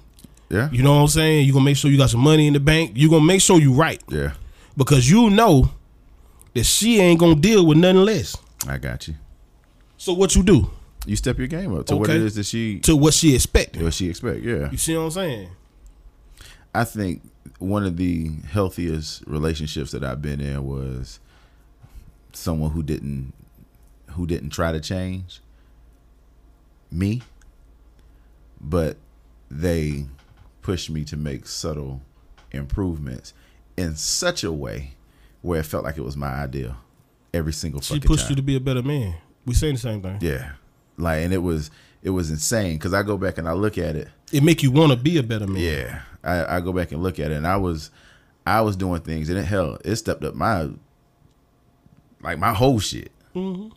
[0.49, 0.69] Yeah.
[0.71, 1.47] You know what I'm saying?
[1.47, 2.91] You gonna make sure you got some money in the bank.
[2.93, 4.33] You gonna make sure you right yeah.
[4.77, 5.71] because you know
[6.53, 8.37] that she ain't gonna deal with nothing less.
[8.67, 9.15] I got you.
[9.97, 10.69] So what you do
[11.07, 13.81] You step your game up to what it is that she to what she expected?
[13.81, 14.43] what she expect.
[14.43, 14.69] Yeah.
[14.69, 15.49] You see what I'm saying?
[16.75, 17.23] I think
[17.57, 21.19] one of the healthiest relationships that I've been in was
[22.33, 23.33] someone who didn't
[24.11, 25.39] who didn't try to change
[26.91, 27.21] me,
[28.61, 28.97] but
[29.49, 30.05] they
[30.61, 32.01] pushed me to make subtle
[32.51, 33.33] improvements
[33.75, 34.91] in such a way
[35.41, 36.75] where it felt like it was my idea
[37.33, 38.31] every single She pushed time.
[38.31, 39.15] you to be a better man.
[39.45, 40.19] We saying the same thing.
[40.21, 40.51] yeah,
[40.97, 41.69] like and it was
[42.01, 44.07] it was insane because I go back and I look at it.
[44.31, 45.61] It make you want to be a better man.
[45.61, 47.91] Yeah, I, I go back and look at it, and I was,
[48.45, 50.69] I was doing things, and it hell, it stepped up my,
[52.23, 53.11] like my whole shit.
[53.35, 53.69] Mm-hmm.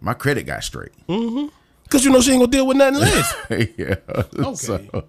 [0.00, 0.92] My credit got straight.
[1.88, 3.34] Cause you know she ain't gonna deal with nothing less.
[3.78, 3.94] yeah.
[4.38, 4.54] Okay.
[4.54, 5.04] So,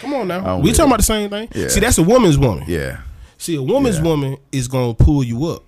[0.00, 0.56] Come on now.
[0.56, 0.86] I'm we talking it.
[0.88, 1.48] about the same thing.
[1.54, 1.68] Yeah.
[1.68, 2.64] See, that's a woman's woman.
[2.68, 3.02] yeah.
[3.38, 4.02] See, a woman's Yeah.
[4.04, 5.62] woman is gonna pull you up,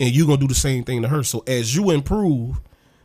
[0.00, 1.22] and you gonna do the same thing to her.
[1.22, 2.60] So as you improve,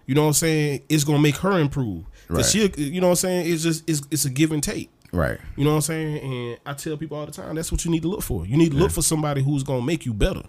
[0.08, 2.06] you know what I'm saying, it's gonna make her improve.
[2.30, 2.45] Right.
[2.45, 4.89] she, you know what I'm saying, it's just it's it's a give and take.
[5.12, 5.38] Right.
[5.58, 6.18] You know what I'm saying?
[6.20, 8.45] And I tell people all the time, that's what you need to look for.
[8.45, 10.43] You need to look for somebody who's gonna make you better.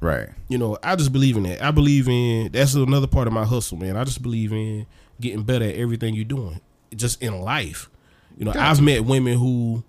[0.00, 0.28] Right.
[0.48, 1.62] You know, I just believe in that.
[1.62, 3.96] I believe in that's another part of my hustle, man.
[3.96, 4.86] I just believe in
[5.20, 6.60] getting better at everything you're doing,
[6.94, 7.90] just in life.
[8.36, 9.82] You know, I've met women who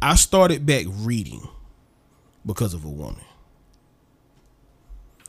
[0.00, 1.48] I started back reading
[2.46, 3.24] because of a woman.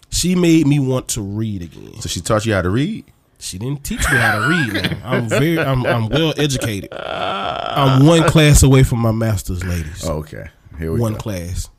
[0.10, 2.00] She made me want to read again.
[2.02, 3.06] So she taught you how to read.
[3.40, 4.74] She didn't teach me how to read.
[4.74, 5.02] Man.
[5.04, 6.94] I'm very, I'm, I'm well educated.
[6.94, 10.50] I'm one class away from my master's, ladies Okay.
[10.78, 11.20] Here we one go.
[11.20, 11.70] class,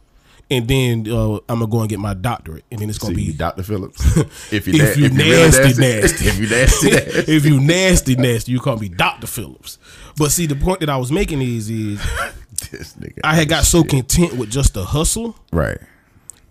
[0.51, 3.33] and then uh, I'm gonna go and get my doctorate, and then it's gonna be
[3.33, 3.63] Dr.
[3.63, 4.01] Phillips.
[4.53, 6.29] If you, If na- you if really nasty, nasty.
[6.29, 7.33] if you nasty, nasty.
[7.37, 9.79] if you nasty nasty, you call me Doctor Phillips.
[10.17, 11.99] But see, the point that I was making is, is
[12.71, 13.19] this nigga.
[13.25, 15.79] I had got so content with just the hustle right.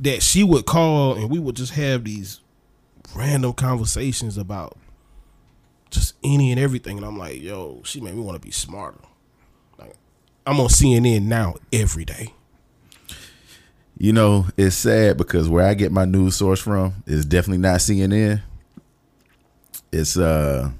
[0.01, 2.41] that she would call, and we would just have these
[3.15, 4.77] random conversations about
[5.89, 8.99] just any and everything, and I'm like, yo, she made me want to be smarter.
[9.79, 9.95] Like,
[10.45, 12.33] I'm on CNN now every day.
[13.97, 17.79] You know, it's sad because where I get my news source from is definitely not
[17.79, 18.41] CNN.
[19.91, 20.71] It's uh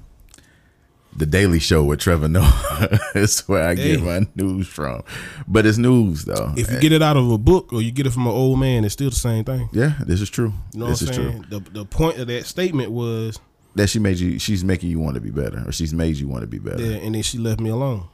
[1.16, 2.98] the Daily Show with Trevor Noah.
[3.14, 5.02] it's where I get my news from.
[5.48, 6.52] But it's news though.
[6.58, 8.58] If you get it out of a book or you get it from an old
[8.60, 9.70] man, it's still the same thing.
[9.72, 10.52] yeah, this is true.
[10.74, 11.32] You know this what is I'm true.
[11.32, 11.44] saying?
[11.48, 13.38] The the point of that statement was
[13.76, 14.38] that she made you.
[14.38, 16.82] She's making you want to be better, or she's made you want to be better.
[16.82, 18.08] Yeah, and then she left me alone.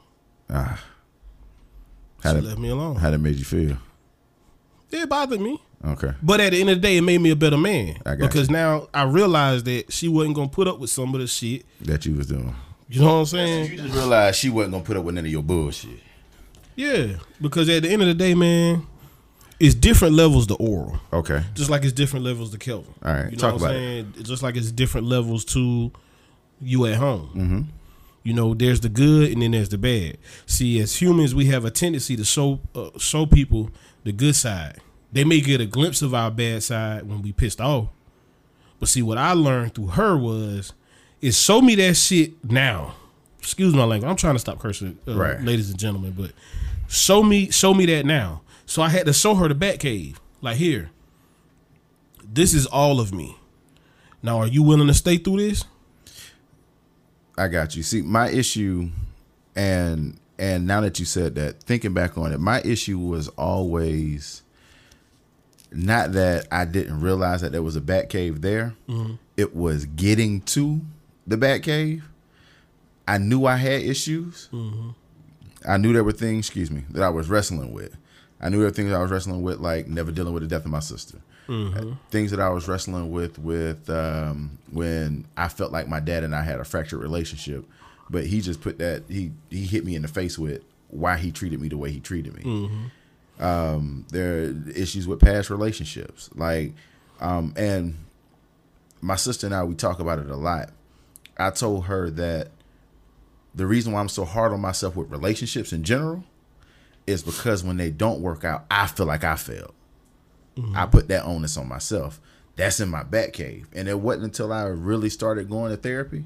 [0.49, 0.81] Ah,
[2.21, 2.95] She how did left me alone.
[2.95, 3.77] how that made you feel?
[4.93, 5.59] It bothered me.
[5.85, 7.97] Okay, But at the end of the day, it made me a better man.
[8.05, 11.19] I got because now I realized that she wasn't gonna put up with some of
[11.19, 11.65] the shit.
[11.81, 12.55] that you was doing.
[12.87, 13.71] You know what I'm saying?
[13.71, 15.99] You just realized she wasn't gonna put up with none of your bullshit.
[16.75, 17.17] Yeah.
[17.41, 18.87] Because at the end of the day, man,
[19.59, 20.99] it's different levels to oral.
[21.11, 22.93] Okay, Just like it's different levels to Kelvin.
[23.03, 24.23] All right, You know talk what I'm about it.
[24.23, 25.91] Just like it's different levels to
[26.61, 27.29] you at home.
[27.35, 27.61] Mm-hmm.
[28.23, 30.17] You know, there's the good and then there's the bad.
[30.45, 33.69] See, as humans, we have a tendency to show uh, show people
[34.03, 34.79] the good side.
[35.11, 37.89] They may get a glimpse of our bad side when we pissed off.
[38.79, 40.73] But see, what I learned through her was,
[41.21, 42.95] is show me that shit now.
[43.39, 44.09] Excuse my language.
[44.09, 45.41] I'm trying to stop cursing, uh, Right.
[45.41, 46.13] ladies and gentlemen.
[46.17, 46.31] But
[46.87, 48.41] show me, show me that now.
[48.65, 50.19] So I had to show her the bat cave.
[50.41, 50.89] Like here,
[52.33, 53.37] this is all of me.
[54.21, 55.65] Now, are you willing to stay through this?
[57.37, 57.83] I got you.
[57.83, 58.89] See, my issue,
[59.55, 64.41] and and now that you said that, thinking back on it, my issue was always
[65.71, 68.75] not that I didn't realize that there was a bat cave there.
[68.89, 69.13] Mm-hmm.
[69.37, 70.81] It was getting to
[71.25, 72.09] the bat cave.
[73.07, 74.49] I knew I had issues.
[74.51, 74.89] Mm-hmm.
[75.65, 77.95] I knew there were things, excuse me, that I was wrestling with.
[78.41, 80.65] I knew there were things I was wrestling with, like never dealing with the death
[80.65, 81.19] of my sister.
[81.47, 81.91] Mm-hmm.
[81.93, 86.25] Uh, things that I was wrestling with, with um, when I felt like my dad
[86.25, 87.63] and I had a fractured relationship,
[88.09, 91.31] but he just put that he he hit me in the face with why he
[91.31, 92.69] treated me the way he treated me.
[93.39, 96.73] Um, there are issues with past relationships, like,
[97.19, 97.95] um, and
[99.01, 100.69] my sister and I we talk about it a lot.
[101.37, 102.49] I told her that
[103.55, 106.23] the reason why I'm so hard on myself with relationships in general
[107.07, 109.73] is because when they don't work out, I feel like I failed.
[110.75, 112.21] I put that onus on myself.
[112.55, 113.67] That's in my back cave.
[113.73, 116.25] And it wasn't until I really started going to therapy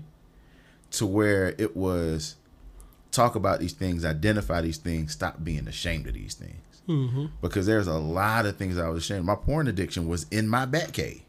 [0.92, 2.36] to where it was
[3.12, 6.62] talk about these things, identify these things, stop being ashamed of these things.
[7.42, 9.26] Because there's a lot of things I was ashamed.
[9.26, 11.24] My porn addiction was in my back cave.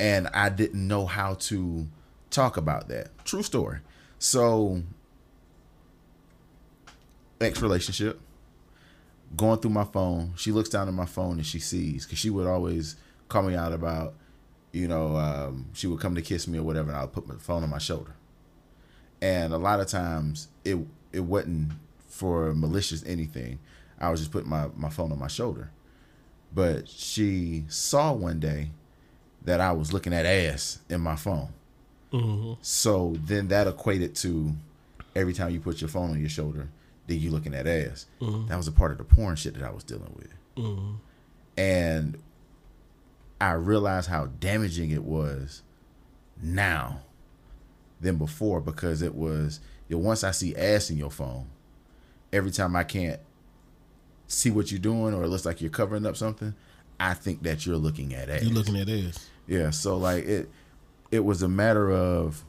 [0.00, 1.86] And I didn't know how to
[2.30, 3.08] talk about that.
[3.24, 3.78] True story.
[4.18, 4.82] So,
[7.40, 8.20] ex relationship,
[9.36, 10.32] going through my phone.
[10.36, 12.96] She looks down at my phone and she sees because she would always
[13.28, 14.14] call me out about,
[14.72, 17.34] you know, um, she would come to kiss me or whatever, and I'll put my
[17.36, 18.12] phone on my shoulder.
[19.20, 20.78] And a lot of times it
[21.12, 21.72] it wasn't
[22.06, 23.58] for malicious anything.
[24.00, 25.70] I was just putting my, my phone on my shoulder.
[26.54, 28.70] But she saw one day
[29.44, 31.48] that I was looking at ass in my phone.
[32.12, 32.54] Mm-hmm.
[32.62, 34.52] So then that equated to
[35.14, 36.68] every time you put your phone on your shoulder,
[37.06, 38.06] then you looking at ass.
[38.20, 38.48] Mm-hmm.
[38.48, 40.34] That was a part of the porn shit that I was dealing with.
[40.56, 40.94] Mm-hmm.
[41.56, 42.18] And
[43.40, 45.62] I realized how damaging it was
[46.42, 47.00] now
[48.00, 51.46] than before because it was you know, once I see ass in your phone,
[52.32, 53.20] every time I can't
[54.26, 56.54] see what you're doing or it looks like you're covering up something,
[57.00, 58.42] I think that you're looking at ass.
[58.42, 59.28] You're looking at this?
[59.46, 60.50] Yeah, so like it
[61.10, 62.44] it was a matter of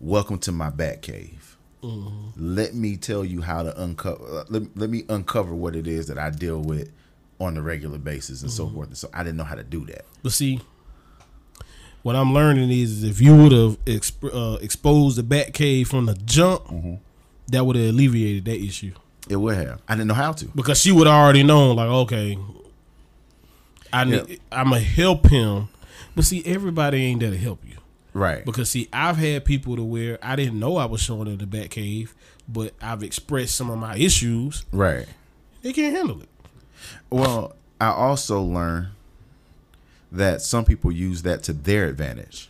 [0.00, 1.56] welcome to my bat cave.
[1.82, 2.30] Mm-hmm.
[2.54, 6.18] Let me tell you how to uncover let, let me uncover what it is that
[6.18, 6.90] I deal with
[7.38, 8.74] on a regular basis and so mm-hmm.
[8.74, 8.88] forth.
[8.88, 10.04] And so I didn't know how to do that.
[10.22, 10.60] But see,
[12.04, 16.06] what I'm learning is if you would have exp- uh, exposed the bat cave from
[16.06, 16.94] the jump, Mm-hmm.
[17.48, 18.92] that would have alleviated that issue.
[19.28, 19.80] It would have.
[19.88, 20.44] I didn't know how to.
[20.54, 22.38] Because she would have already known, like, okay,
[23.92, 24.36] I need, Yeah.
[24.52, 25.68] I'm gonna help him.
[26.14, 27.76] But see, everybody ain't there to help you.
[28.12, 28.44] Right.
[28.44, 31.46] Because see, I've had people to where I didn't know I was showing them the
[31.46, 32.14] bat cave,
[32.48, 34.64] but I've expressed some of my issues.
[34.72, 35.06] Right.
[35.62, 36.28] They can't handle it.
[37.10, 38.88] Well, I also learned
[40.16, 42.48] that some people use that to their advantage.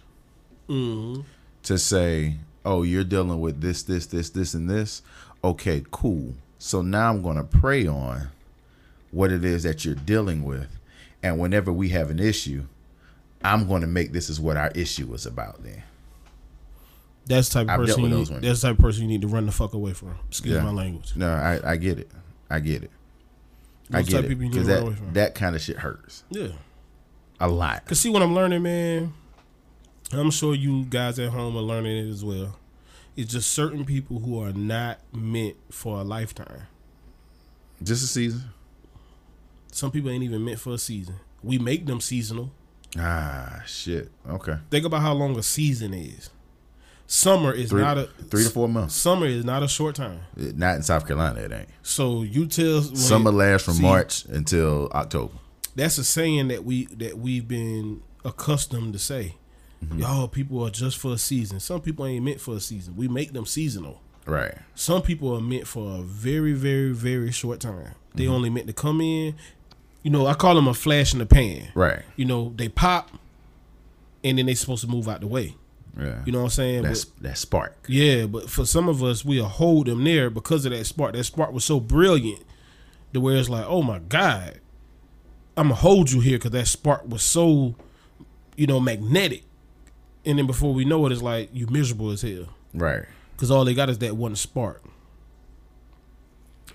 [0.68, 1.22] Mm-hmm.
[1.64, 5.02] To say, oh, you're dealing with this, this, this, this, and this.
[5.42, 6.34] Okay, cool.
[6.58, 8.28] So now I'm going to prey on
[9.10, 10.68] what it is that you're dealing with.
[11.22, 12.64] And whenever we have an issue,
[13.42, 15.82] I'm going to make this is what our issue is about then.
[17.26, 18.02] That's the type of I've person.
[18.04, 20.14] You need, that's the type of person you need to run the fuck away from.
[20.28, 20.62] Excuse Yeah.
[20.62, 21.12] my language.
[21.16, 22.10] No, I, I get it.
[22.50, 22.90] I get it.
[23.90, 24.28] I Those type get it.
[24.28, 26.48] people you need Because to run away that, that kind of shit hurts Yeah.
[27.44, 27.84] A lot.
[27.86, 29.12] Cause see what I'm learning, man.
[30.12, 32.56] I'm sure you guys at home are learning it as well.
[33.16, 36.62] It's just certain people who are not meant for a lifetime.
[37.82, 38.44] Just a season.
[39.70, 41.16] Some people ain't even meant for a season.
[41.42, 42.50] We make them seasonal.
[42.98, 44.10] Ah, shit.
[44.28, 44.56] Okay.
[44.70, 46.30] Think about how long a season is.
[47.06, 48.94] Summer is Three, not a three to four months.
[48.94, 50.20] Summer is not a short time.
[50.36, 51.68] Not in South Carolina, it ain't.
[51.82, 55.34] So you tell Summer lasts from see, March until October.
[55.74, 59.36] That's a saying that we that we've been accustomed to say.
[59.96, 61.60] Y'all people are just for a season.
[61.60, 62.96] Some people ain't meant for a season.
[62.96, 64.00] We make them seasonal.
[64.24, 64.54] Right.
[64.74, 67.90] Some people are meant for a very, very, very short time.
[68.14, 68.32] They Mm-hmm.
[68.32, 69.34] only meant to come in.
[70.02, 71.68] You know, I call them a flash in the pan.
[71.74, 72.00] Right.
[72.16, 73.10] You know, they pop,
[74.22, 75.54] and then they supposed to move out the way.
[75.98, 76.22] Yeah.
[76.24, 76.82] You know what I'm saying?
[76.84, 77.76] That's But- that spark.
[77.86, 81.12] yeah, but for some of us, we'll hold them there because of that spark.
[81.12, 82.42] That spark was so brilliant,
[83.12, 84.60] to where it's like, oh my god,
[85.56, 87.74] I'm gonna hold you here because that spark was so,
[88.56, 89.44] you know, magnetic.
[90.26, 93.02] And then before we know it, it's like you miserable as hell Right.
[93.36, 94.82] because all they got is that one spark.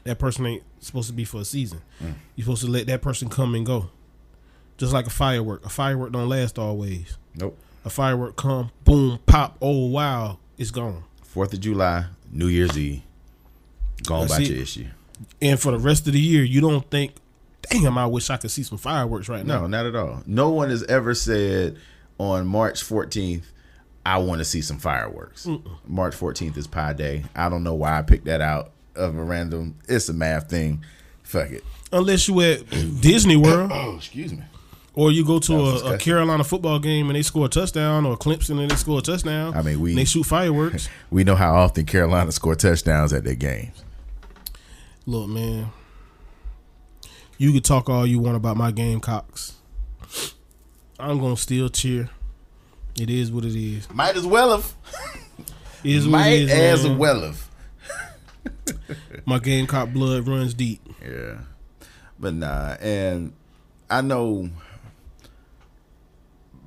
[0.03, 1.81] That person ain't supposed to be for a season.
[2.01, 2.13] Mm.
[2.35, 3.89] You're supposed to let that person come and go,
[4.77, 5.65] just like a firework.
[5.65, 7.17] A firework don't last always.
[7.35, 7.57] Nope.
[7.85, 9.57] A firework come, boom, pop.
[9.61, 11.03] Oh wow, it's gone.
[11.23, 13.01] Fourth of July, New Year's Eve.
[14.05, 14.49] Gone That's about it.
[14.53, 14.85] your issue.
[15.41, 17.13] And for the rest of the year, you don't think,
[17.61, 19.61] damn, I wish I could see some fireworks right now.
[19.61, 20.23] No, not at all.
[20.25, 21.77] No one has ever said
[22.17, 23.43] on March 14th,
[24.05, 25.47] I want to see some fireworks.
[25.85, 27.25] March 14th is Pi Day.
[27.35, 29.75] I don't know why I picked that out of a random.
[29.87, 30.83] It's a math thing.
[31.23, 31.63] Fuck it.
[31.91, 32.69] Unless you at
[33.01, 34.43] Disney World Oh, excuse me.
[34.95, 35.97] or you go to a, a.
[35.97, 39.53] Carolina football game and they score a touchdown or Clemson and they score a touchdown.
[39.55, 40.89] I mean, we- and they shoot fireworks.
[41.11, 43.83] We know how often Carolina score touchdowns at their games.
[45.05, 45.71] Look, man,
[47.39, 49.55] you can talk all you want about my Gamecocks.
[50.99, 52.09] I'm gonna still cheer.
[52.99, 53.89] It is what it is.
[53.91, 54.73] Might as well have.
[55.83, 56.51] Is what Might it is.
[56.51, 56.97] as man.
[56.97, 57.49] well have.
[59.25, 60.81] My Gamecock blood runs deep.
[61.01, 61.39] Yeah.
[62.19, 63.31] But nah, and
[63.89, 64.49] I know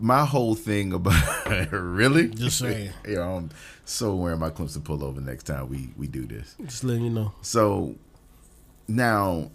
[0.01, 2.93] my whole thing about really Just saying.
[3.07, 3.51] yeah, I'm
[3.85, 6.57] so wearing my Clemson pullover next time we we do this.
[6.65, 7.33] Just letting you know.
[7.43, 7.97] So
[8.89, 9.51] now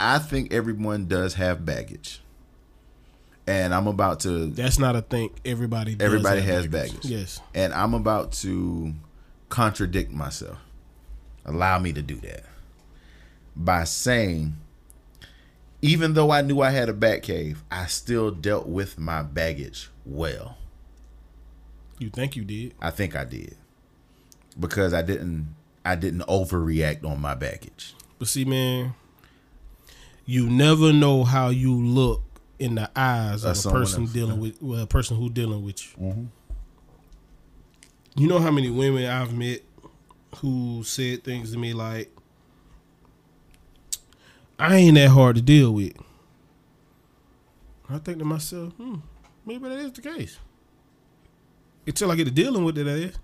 [0.00, 2.22] I think everyone does have baggage.
[3.46, 5.30] And I'm about to That's not a thing.
[5.44, 5.94] Everybody.
[5.94, 7.04] Does everybody has baggage.
[7.04, 7.40] Yes.
[7.54, 8.94] And I'm about to
[9.48, 10.58] contradict myself.
[11.44, 12.44] Allow me to do that.
[13.56, 14.56] By saying,
[15.82, 19.90] even though I knew I had a bat cave, I still dealt with my baggage
[20.06, 20.56] well.
[21.98, 22.74] You think you did?
[22.80, 23.56] I think I did.
[24.58, 27.94] Because I didn't I didn't overreact on my baggage.
[28.18, 28.94] But see, man,
[30.30, 32.22] you never know how you look
[32.60, 35.64] in the eyes Of of a person else, dealing with well, a person who dealing
[35.64, 36.28] with you.
[38.14, 39.62] You know how many women I've met
[40.36, 42.14] who said things to me like,
[44.56, 45.94] "I ain't that hard to deal with."
[47.88, 48.98] I think to myself, hmm,
[49.44, 50.38] maybe that is the case.
[51.88, 53.16] Until I get to dealing with it, that is.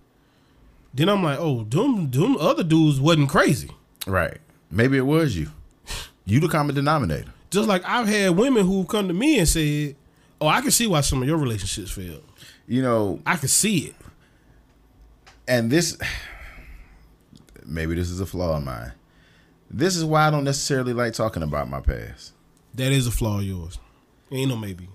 [0.92, 3.70] Then I'm like, oh, them, them other dudes wasn't crazy.
[4.08, 4.38] Right.
[4.72, 5.50] Maybe it was you.
[6.26, 7.32] You the common denominator.
[7.50, 9.96] Just like I've had women who come to me and said,
[10.40, 12.24] "Oh, I can see why some of your relationships failed.
[12.66, 13.94] You know, I can see it."
[15.48, 15.96] and this
[17.64, 18.92] maybe this is a flaw of mine.
[19.70, 22.32] This is why I don't necessarily like talking about my past.
[22.74, 23.78] That is a flaw of yours.
[24.30, 24.88] Ain't no maybe.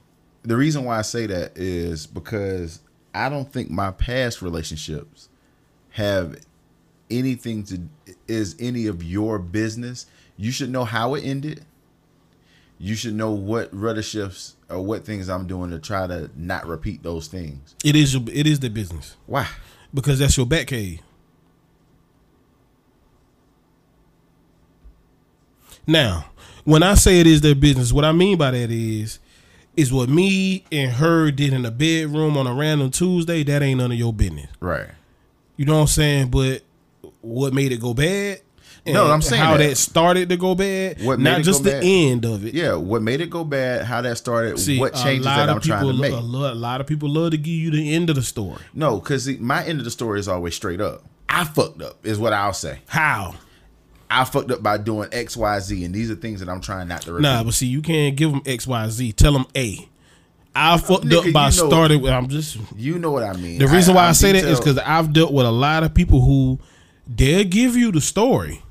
[0.44, 2.82] The reason why I say that is because
[3.14, 5.30] I don't think my past relationships
[5.92, 6.38] have
[7.10, 7.82] anything to
[8.28, 10.06] is any of your business.
[10.42, 11.64] You should know how it ended.
[12.80, 16.66] You should know what rudder shifts or what things I'm doing to try to not
[16.66, 17.76] repeat those things.
[17.86, 18.24] It is your.
[18.34, 19.48] It is the business Why?
[19.94, 21.00] because that's your back cave.
[25.86, 26.32] Now,
[26.64, 29.20] when I say it is their business, what I mean by that is,
[29.78, 33.44] is what me and her did in the bedroom on a random Tuesday.
[33.44, 34.50] That ain't none of your business.
[34.60, 34.88] Right.
[35.56, 36.30] You know what I'm saying?
[36.32, 36.64] But
[37.22, 38.42] what made it go bad?
[38.86, 39.70] No, I'm saying how that.
[39.70, 39.76] that.
[39.78, 41.04] started to go bad.
[41.04, 41.84] What made not just the bad?
[41.84, 42.54] end of it.
[42.56, 45.86] Yeah, what made it go bad, how that started, See, what changes that I'm trying
[45.86, 46.12] to make.
[46.12, 48.62] A lot, a lot of people love to give you the end of the story.
[48.74, 51.04] No, because my end of the story is always straight up.
[51.30, 52.80] I fucked up, is what I'll say.
[52.88, 53.36] How?
[54.10, 56.88] I fucked up by doing X, Y, Z, and these are things that I'm trying
[56.90, 57.24] not to repeat.
[57.24, 59.12] Nah, but see, you can't give them X, Y, Z.
[59.14, 59.88] Tell them A.
[60.54, 62.12] I fucked nigga, up by you know- starting with.
[62.12, 63.60] I'm just you know what I mean.
[63.60, 65.94] the reason why I, I'm say that is because I've dealt with a lot of
[65.94, 66.60] people who
[67.08, 68.62] they'll give you the story,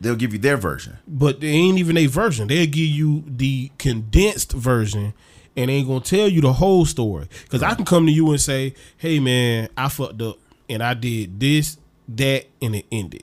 [0.00, 0.98] they'll give you their version.
[1.06, 2.48] but they ain't even a version.
[2.48, 5.14] They'll give you the condensed version
[5.56, 7.28] and ain't gonna tell you the whole story.
[7.44, 10.38] Because I can come to you and say, "Hey, man, I fucked up
[10.68, 11.78] and I did this,
[12.08, 13.22] that, and it ended."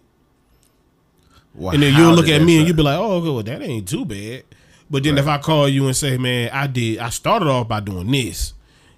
[1.53, 3.61] Well, And then you'll look at me and you'll be like, "Oh, okay, well, that
[3.61, 4.43] ain't too bad."
[4.89, 6.97] But then if I call you and say, "Man, I did.
[6.99, 8.53] I started off by doing this,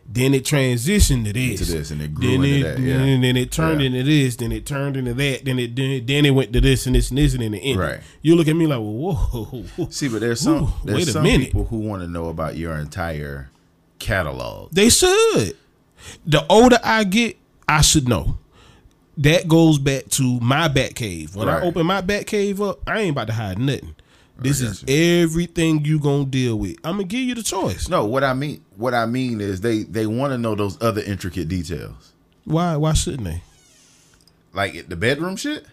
[0.07, 2.95] then it transitioned to this, Into this, and it grew then into it, that, yeah.
[2.95, 3.87] and then it turned Yeah.
[3.87, 6.85] into this, then it turned into that, then it then, then it went to this
[6.85, 7.99] and this and this, and then it ended." Right.
[8.21, 11.11] You look at me like, "Well, whoa, See, but there's some Ooh, there's wait a
[11.11, 11.47] some minute.
[11.47, 13.49] people who want to know about your entire
[13.99, 14.71] catalog.
[14.71, 15.55] They should.
[16.25, 17.37] The older I get,
[17.67, 18.37] I should know.
[19.17, 21.35] That goes back to my bat cave.
[21.35, 21.63] When Right.
[21.63, 23.95] I open my bat cave up, I ain't about to hide nothing.
[24.37, 26.75] This is everything you gonna deal with.
[26.83, 27.87] I'm gonna give you the choice.
[27.87, 31.01] No, what I mean, what I mean is they they want to know those other
[31.01, 32.13] intricate details,
[32.45, 32.75] Why?
[32.77, 33.41] Why shouldn't they?
[34.53, 35.65] like the bedroom shit.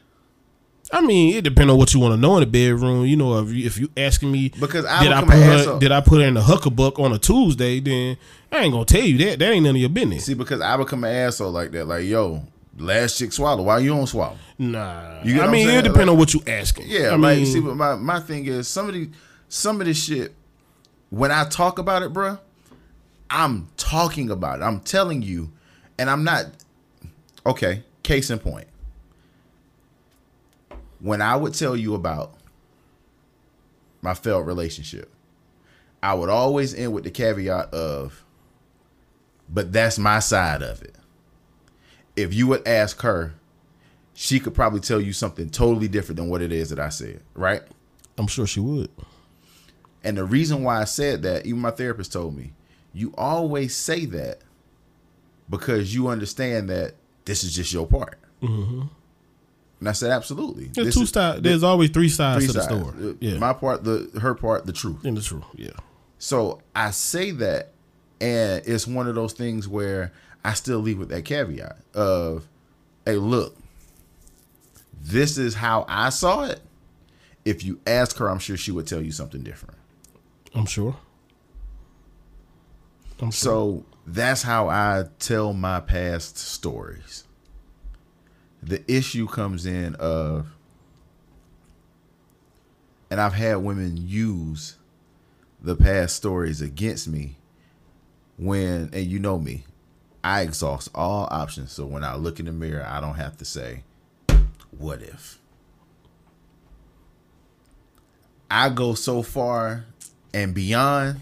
[0.92, 3.06] I mean, it depends on what you want to know in the bedroom.
[3.06, 5.78] You know, if you, if you asking me, Because I did I put her, asshole.
[5.78, 7.80] did I put her in the huckabuck on a Tuesday?
[7.80, 8.16] Then
[8.50, 9.38] I ain't gonna tell you that.
[9.38, 10.26] That ain't none of your business.
[10.26, 11.86] See, because I become an asshole like that.
[11.86, 12.42] Like, yo,
[12.76, 13.62] last chick swallow.
[13.62, 14.36] Why you don't swallow?
[14.58, 16.86] Nah, You I mean, it depends Like- on what you asking.
[16.88, 19.08] Yeah, I like mean, see, but my my thing is some of the
[19.48, 20.34] some of this shit.
[21.10, 22.38] When I talk about it, bruh,
[23.32, 24.62] I'm talking about it.
[24.62, 25.50] I'm telling you,
[25.98, 26.46] and I'm not.
[27.46, 28.68] Okay, case in point.
[31.00, 32.34] When I would tell you about
[34.02, 35.10] my failed relationship,
[36.02, 38.22] I would always end with the caveat of,
[39.48, 40.94] but that's my side of it.
[42.14, 43.32] If you would ask her,
[44.12, 47.22] she could probably tell you something totally different than what it is that I said,
[47.34, 47.62] right?
[48.18, 48.90] I'm sure she would.
[50.04, 52.52] And the reason why I said that, even my therapist told me,
[52.92, 54.38] you always say that
[55.48, 58.18] because you understand that this is just your part.
[58.42, 58.82] Mm-hmm.
[59.80, 60.66] And I said, absolutely.
[60.66, 61.42] There's This two sides.
[61.42, 63.16] There's always three sides three to the story.
[63.20, 65.04] Yeah, My part, the her part, the truth.
[65.04, 65.42] in the truth.
[65.56, 65.70] Yeah,
[66.18, 67.70] So I say that,
[68.20, 70.12] and it's one of those things where
[70.44, 72.46] I still leave with that caveat of,
[73.04, 73.56] hey, look,
[75.00, 76.60] this is how I saw it.
[77.44, 79.76] If you ask her, I'm sure she would tell you something different.
[80.54, 80.96] I'm sure.
[83.30, 87.24] So that's how I tell my past stories.
[88.62, 90.48] The issue comes in of,
[93.10, 94.76] and I've had women use
[95.60, 97.36] the past stories against me
[98.38, 99.64] when, and you know me,
[100.24, 101.72] I exhaust all options.
[101.72, 103.84] So when I look in the mirror, I don't have to say,
[104.76, 105.38] what if?
[108.50, 109.86] I go so far
[110.34, 111.20] and beyond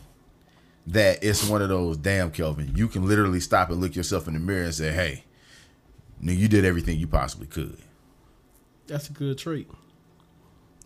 [0.91, 2.73] that it's one of those damn Kelvin.
[2.75, 5.25] You can literally stop and look yourself in the mirror and say, "Hey,
[6.21, 7.79] no, you did everything you possibly could."
[8.87, 9.69] That's a good trait.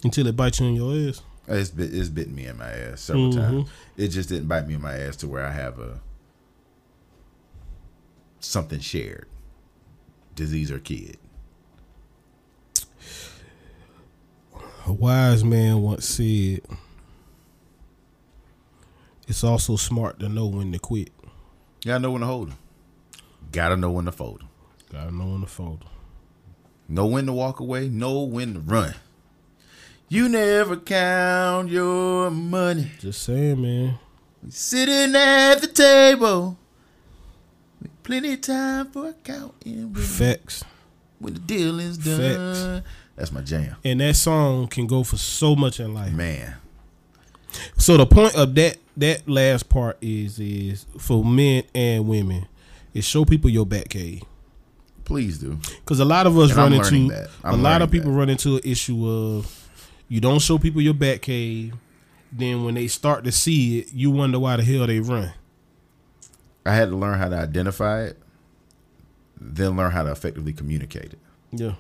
[0.03, 1.23] Until it bites you in your ass.
[1.49, 3.37] It's bit, it's bitten me in my ass several Mhm.
[3.37, 3.69] times.
[3.97, 6.01] It just didn't bite me in my ass to where I have a
[8.41, 9.27] something shared,
[10.35, 11.17] disease or kid.
[14.87, 16.61] A wise man once said,
[19.27, 21.11] "It's also smart to know when to quit.
[21.85, 22.59] Gotta know when to hold them.
[23.53, 24.49] Gotta know when to fold them.
[24.91, 25.85] Gotta know when to fold."
[26.89, 27.89] Know when to walk away.
[27.89, 28.95] Know when to run.
[30.09, 32.93] You never count your money.
[33.01, 33.99] Just saying, man.
[34.51, 36.59] Sitting at the table.
[37.81, 40.63] with Plenty of time for counting Facts.
[41.19, 42.83] when the deal is done.
[43.17, 43.77] That's my jam.
[43.83, 46.13] And that song can go for so much in life.
[46.13, 46.57] Man.
[47.77, 52.47] So the point of that that last part is is for men and women
[52.93, 54.23] is show people your back cave.
[55.05, 55.59] Please do.
[55.81, 58.17] Because a lot of us And run into a lot of people that.
[58.19, 59.69] run into an issue of
[60.09, 61.75] you don't show people your back cave.
[62.33, 65.33] Then when they start to see it, you wonder why the hell they run.
[66.67, 68.19] I had to learn how to identify it,
[69.41, 71.19] then learn how to effectively communicate it.
[71.53, 71.75] Yeah.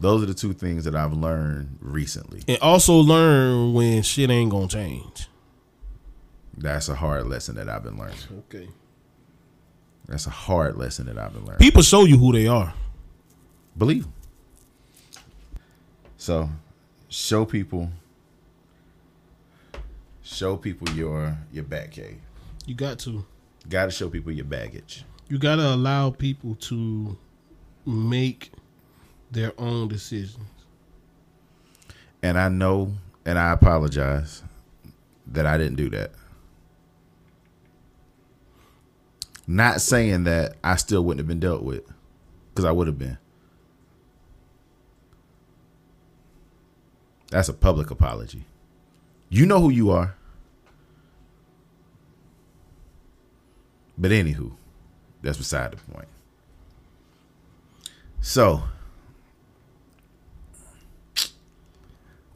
[0.00, 2.42] Those are the two things that I've learned recently.
[2.46, 5.28] And also learn when shit ain't gonna change.
[6.56, 8.16] That's a hard lesson that I've been learning.
[8.50, 8.68] Okay.
[10.06, 11.58] That's a hard lesson that I've been learning.
[11.58, 12.72] People show you who they are.
[13.76, 14.04] Believe.
[14.04, 14.12] Them.
[16.16, 16.48] So,
[17.08, 17.90] show people,
[20.22, 22.18] show people your your back cave.
[22.66, 23.24] You got to.
[23.68, 25.04] Got to show people your baggage.
[25.28, 27.16] You gotta allow people to
[27.84, 28.50] make
[29.30, 30.44] their own decisions.
[32.22, 32.92] And I know,
[33.24, 34.42] and I apologize
[35.28, 36.12] that I didn't do that.
[39.46, 41.82] Not saying that I still wouldn't have been dealt with,
[42.50, 43.18] because I would have been.
[47.30, 48.44] That's a public apology.
[49.28, 50.14] You know who you are.
[53.96, 54.52] But anywho,
[55.22, 56.08] that's beside the point.
[58.20, 58.62] So,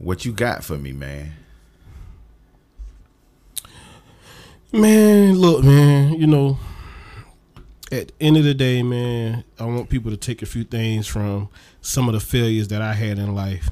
[0.03, 1.33] what you got for me, man?
[4.71, 6.57] Man, look, man, you know,
[7.91, 11.05] at the end of the day, man, I want people to take a few things
[11.07, 11.49] from
[11.81, 13.69] some of the failures that I had in life.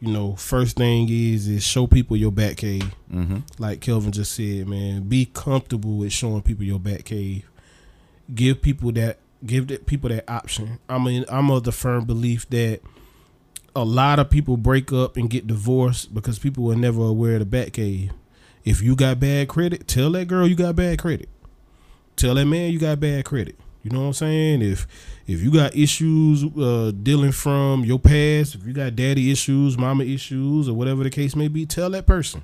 [0.00, 2.94] You know, first thing is is show people your back cave.
[3.12, 3.38] Mm-hmm.
[3.58, 7.48] Like Kelvin just said, man, be comfortable with showing people your back cave.
[8.34, 10.78] give people that give that people that option.
[10.88, 12.80] I mean, I'm of the firm belief that
[13.76, 17.40] a lot of people break up and get divorced because people were never aware of
[17.40, 18.10] the back cave.
[18.64, 21.28] If you got bad credit, tell that girl you got bad credit.
[22.16, 23.56] Tell that man you got bad credit.
[23.82, 24.62] You know what I'm saying?
[24.62, 24.88] If
[25.26, 30.04] if you got issues uh, dealing from your past, if you got daddy issues, mama
[30.04, 32.42] issues, or whatever the case may be, tell that person.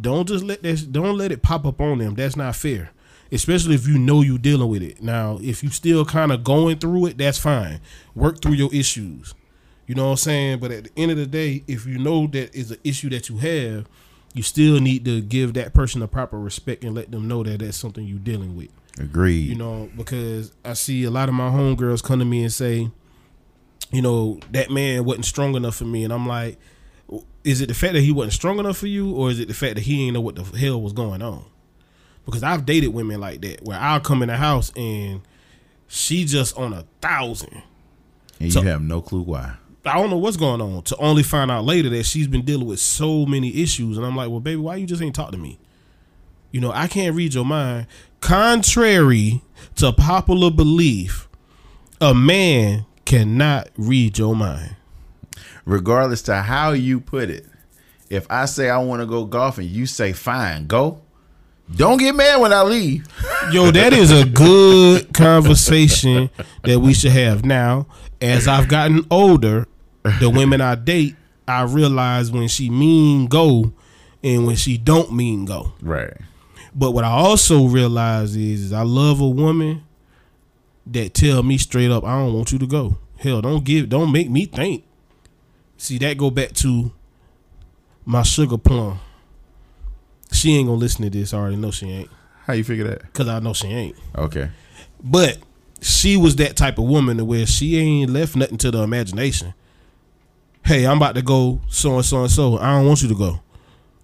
[0.00, 0.90] Don't just let that.
[0.90, 2.14] Don't let it pop up on them.
[2.14, 2.90] That's not fair.
[3.30, 5.02] Especially if you know you're dealing with it.
[5.02, 7.80] Now, if you still kind of going through it, that's fine.
[8.14, 9.34] Work through your issues.
[9.92, 10.58] You know what I'm saying?
[10.60, 13.28] But at the end of the day, if you know that is an issue that
[13.28, 13.86] you have,
[14.32, 17.58] you still need to give that person the proper respect and let them know that
[17.60, 18.70] that's something you're dealing with.
[18.98, 19.50] Agreed.
[19.50, 22.90] You know, because I see a lot of my homegirls come to me and say,
[23.90, 26.56] you know, that man wasn't strong enough for me, and I'm like,
[27.44, 29.52] is it the fact that he wasn't strong enough for you, or is it the
[29.52, 31.44] fact that he ain't know what the hell was going on?
[32.24, 35.20] Because I've dated women like that, where I'll come in the house and
[35.86, 37.60] she just on a thousand.
[38.40, 39.56] and so- you have no clue why.
[39.84, 42.66] I don't know what's going on to only find out later that she's been dealing
[42.66, 43.96] with so many issues.
[43.96, 45.58] And I'm like, well, baby, why you just ain't talk to me?
[46.52, 47.86] You know, I can't read your mind.
[48.20, 49.42] Contrary
[49.76, 51.28] to popular belief,
[52.00, 54.76] a man cannot read your mind.
[55.64, 57.46] Regardless to how you put it,
[58.10, 61.00] if I say I want to go golfing, you say fine, go.
[61.74, 63.06] Don't get mad when I leave.
[63.50, 66.28] Yo, that is a good conversation
[66.64, 67.44] that we should have.
[67.44, 67.86] Now,
[68.20, 69.66] as I've gotten older,
[70.20, 73.72] the women I date, I realize when she mean go
[74.22, 75.72] and when she don't mean go.
[75.80, 76.16] Right.
[76.74, 79.84] But what I also realize is, is I love a woman
[80.86, 82.98] that tell me straight up, I don't want you to go.
[83.18, 84.84] Hell, don't give, don't make me think.
[85.76, 86.92] See, that go back to
[88.04, 88.98] my sugar plum.
[90.32, 91.34] She ain't gonna listen to this.
[91.34, 92.10] I already know she ain't,
[92.46, 93.12] How you figure that?
[93.12, 93.96] cause I know she ain't.
[94.16, 94.48] Okay.
[95.02, 95.38] But
[95.80, 99.54] she was that type of woman to where she ain't left nothing to the imagination.
[100.64, 102.58] Hey, I'm about to go so and so and so.
[102.58, 103.40] I don't want you to go.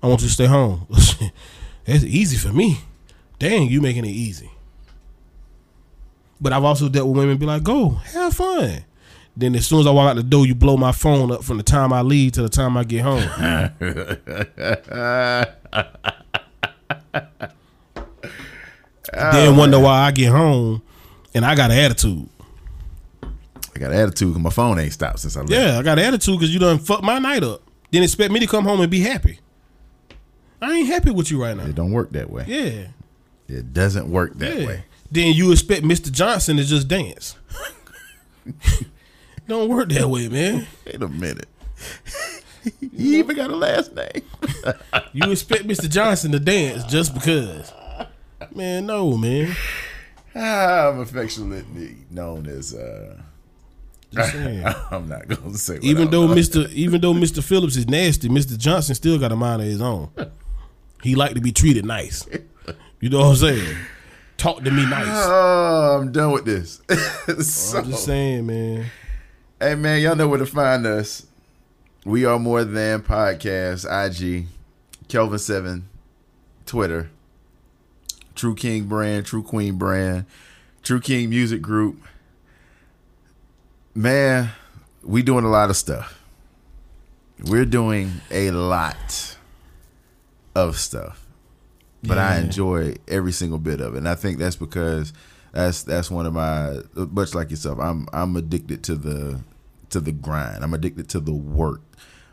[0.02, 0.86] I want you to stay home.
[1.84, 2.80] That's easy for me.
[3.38, 4.50] Dang, you making it easy.
[6.40, 8.84] But I've also dealt with women be like, go, have fun.
[9.36, 11.58] Then as soon as I walk out the door, you blow my phone up from
[11.58, 13.20] the time I leave to the time I get home.
[19.12, 20.82] then wonder why I get home
[21.34, 22.28] and I got an attitude.
[23.78, 25.52] I got attitude because my phone ain't stopped since I left.
[25.52, 27.62] Yeah, I got an attitude because you done fucked my night up.
[27.92, 29.38] Then expect me to come home and be happy.
[30.60, 31.62] I ain't happy with you right now.
[31.62, 32.44] It don't work that way.
[32.48, 32.88] Yeah.
[33.46, 34.66] It doesn't work that yeah.
[34.66, 34.84] way.
[35.12, 36.10] Then you expect Mr.
[36.10, 37.36] Johnson to just dance.
[39.46, 40.66] don't work that way, man.
[40.84, 41.48] Wait a minute.
[42.80, 44.22] he even got a last name.
[45.12, 45.88] You expect Mr.
[45.88, 47.72] Johnson to dance just because.
[48.54, 49.54] Man, no, man.
[50.34, 52.74] I'm affectionately known as.
[52.74, 53.22] uh
[54.12, 54.64] Just saying.
[54.90, 55.78] I'm not gonna say.
[55.82, 56.70] Even though Mr.
[56.72, 57.42] even though Mr.
[57.42, 58.56] Phillips is nasty, Mr.
[58.56, 60.10] Johnson still got a mind of his own.
[61.02, 62.26] He like to be treated nice.
[63.00, 63.76] You know what I'm saying?
[64.36, 65.06] Talk to me nice.
[65.08, 66.80] Oh, I'm done with this.
[67.44, 68.86] so, I'm just saying, man.
[69.60, 71.26] hey man, y'all know where to find us.
[72.04, 73.84] We are more than podcast.
[73.84, 74.46] IG,
[75.08, 75.88] Kelvin Seven,
[76.66, 77.10] Twitter,
[78.34, 80.24] True King brand, True Queen brand,
[80.82, 82.00] True King Music Group.
[83.98, 84.52] Man,
[85.02, 86.22] we doing a lot of stuff.
[87.42, 89.36] We're doing a lot
[90.54, 91.26] of stuff.
[92.04, 93.98] But I enjoy every single bit of it.
[93.98, 95.12] And I think that's because
[95.50, 99.40] that's that's one of my much like yourself, I'm I'm addicted to the
[99.90, 100.62] to the grind.
[100.62, 101.80] I'm addicted to the work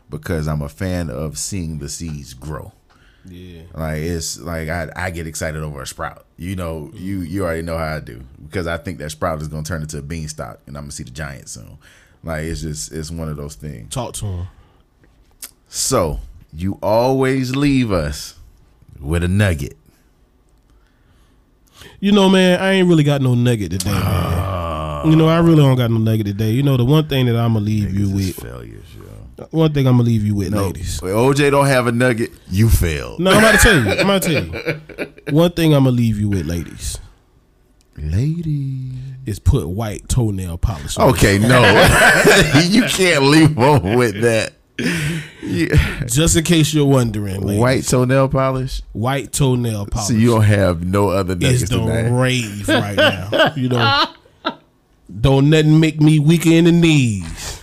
[0.08, 2.74] because I'm a fan of seeing the seeds grow.
[3.28, 3.62] Yeah.
[3.74, 6.26] Like it's like I, I get excited over a sprout.
[6.36, 7.26] You know, you mm-hmm.
[7.26, 9.98] you already know how I do because I think that sprout is gonna turn into
[9.98, 11.78] a beanstalk, and I'm gonna see the giant soon.
[12.22, 13.92] Like it's just it's one of those things.
[13.92, 14.46] Talk to him.
[15.68, 16.20] So
[16.52, 18.38] you always leave us
[19.00, 19.76] with a nugget.
[22.00, 24.02] You know, man, I ain't really got no nugget today, man.
[24.04, 25.04] Ah.
[25.06, 26.50] You know, I really don't got no nugget today.
[26.50, 28.95] You know, the one thing that I'm gonna leave you with, failures.
[29.50, 31.00] One thing I'm gonna leave you with, No, ladies.
[31.02, 32.30] when OJ don't have a nugget.
[32.50, 33.20] You failed.
[33.20, 33.90] No, I'm about to tell you.
[33.90, 35.12] I'm about to tell you.
[35.36, 36.98] One thing I'm gonna leave you with, ladies,
[37.96, 38.92] lady.
[39.26, 40.96] is put white toenail polish.
[40.98, 41.10] on.
[41.10, 41.60] Okay, no,
[42.68, 44.52] you can't leave on with that.
[45.42, 46.04] Yeah.
[46.06, 48.82] Just in case you're wondering, ladies, White toenail polish.
[48.92, 50.08] white toenail polish.
[50.08, 52.08] So you don't have no other nuggets is the tonight.
[52.10, 53.52] rave right now.
[53.56, 54.04] You know,
[55.20, 57.60] don't nothing make me weaker in the knees.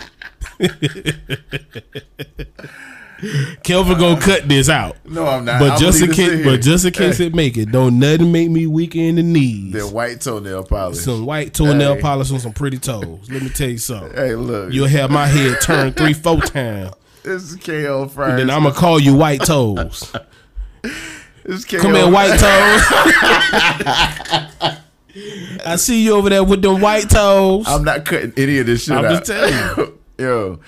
[3.63, 4.97] Kelvin gonna cut this out.
[5.05, 5.57] No, I'm not.
[5.59, 8.33] But I'm just in case, but just in case Hey, it make it, don't nothing
[8.33, 9.71] make me weak in the knees.
[9.71, 10.99] they're white toenail polish.
[10.99, 12.01] Some white toenail Hey.
[12.01, 13.29] polish on some pretty toes.
[13.31, 14.13] Let me tell you something.
[14.13, 16.91] Hey, look, You'll have my head turned three, four times.
[17.23, 18.11] this is KO.
[18.17, 20.11] And then I'm gonna call you white toes.
[21.45, 21.79] This KO.
[21.79, 22.41] Come here, white toes.
[25.65, 27.63] I see you over there with them white toes.
[27.69, 29.23] I'm not cutting any of this shit I'm out.
[29.23, 29.53] just telling
[29.87, 29.99] you.
[30.17, 30.59] Yo,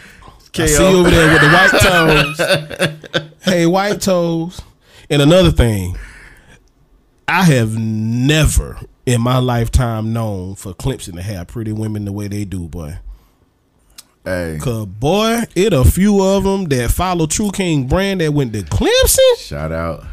[0.58, 3.32] I see you over there with the white toes.
[3.43, 4.62] hey, white toes.
[5.10, 5.98] And another thing,
[7.28, 12.28] I have never in my lifetime known for Clemson to have pretty women the way
[12.28, 12.98] they do, boy.
[14.24, 18.54] Hey, Cause boy, it a few of them that follow True King brand that went
[18.54, 19.38] to Clemson.
[19.38, 20.04] shout out.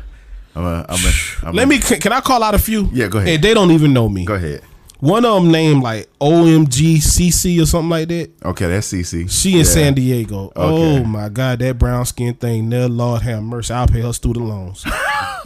[0.54, 1.12] I'm a, I'm a,
[1.48, 1.78] I'm Let a- me.
[1.78, 2.90] Can can I call out a few?
[2.92, 3.36] Yeah, go ahead.
[3.36, 4.26] And they don't even know me.
[4.26, 4.62] Go ahead.
[5.02, 8.30] One of them named like OMG CC or something like that.
[8.44, 9.28] Okay, that's CC.
[9.28, 9.62] She in Yeah.
[9.64, 10.44] San Diego.
[10.54, 10.60] Okay.
[11.00, 12.70] Oh my God, that brown skin thing.
[12.70, 13.74] There, Lord have mercy.
[13.74, 14.84] I'll pay her student loans.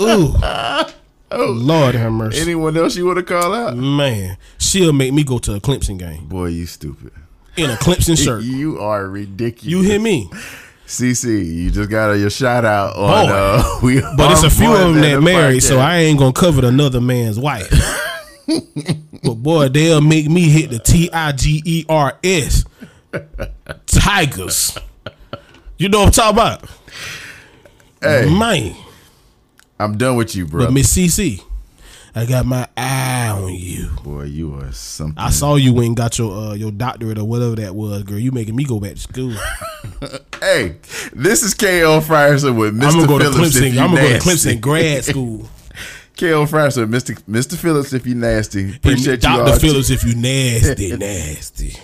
[0.00, 0.34] Ooh.
[1.30, 2.40] Oh Lord have mercy.
[2.40, 3.76] Anyone else you want to call out?
[3.76, 7.12] Man, she'll make me go to a Clemson game Boy, you stupid.
[7.56, 8.42] in a Clemson shirt.
[8.42, 9.64] You are ridiculous.
[9.70, 10.28] You hear me?
[10.88, 13.26] CC, you just got your shout out on.
[13.26, 13.32] Boy.
[13.32, 15.78] Uh, we But it's a few of them that married, so.
[15.78, 17.70] I ain't gonna cover another man's wife.
[19.22, 22.64] But boy, they'll make me hit the T I G E R S.
[23.86, 24.76] Tigers.
[25.76, 26.70] You know what I'm talking about?
[28.00, 28.74] Hey, Man.
[29.78, 30.64] I'm done with you, bro.
[30.64, 31.40] But Miss CC,
[32.14, 33.90] I got my eye on you.
[34.02, 35.16] Boy, you are something.
[35.16, 38.18] I saw you when you got your uh, your doctorate or whatever that was, girl.
[38.18, 39.34] You making me go back to school.
[40.40, 40.76] Hey,
[41.12, 42.84] this is KO Frierson with Mr.
[42.84, 43.56] I'm gonna go to Phillips.
[43.56, 43.82] if Clemson.
[43.82, 44.24] I'm gonna go to.
[44.24, 45.48] Clemson grad school.
[46.18, 47.14] KO Frierson with Mr.
[47.22, 47.56] Mr.
[47.56, 48.74] Phillips if you nasty.
[48.76, 49.44] Appreciate you all.
[49.46, 51.74] Doctor Phillips, if you nasty, nasty.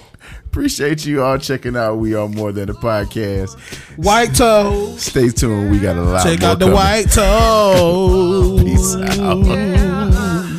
[0.47, 1.97] Appreciate you all checking out.
[1.97, 3.59] We are more than a podcast.
[3.97, 5.03] White toes.
[5.03, 5.71] Stay tuned.
[5.71, 6.23] We got a lot.
[6.25, 6.75] Check more out the coming.
[6.77, 8.63] white toes.
[8.65, 9.45] Peace out.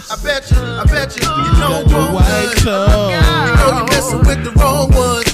[0.07, 2.89] I bet you, I bet you, you know The white none.
[2.89, 3.11] toes.
[3.11, 5.25] You know you're messing with the wrong ones.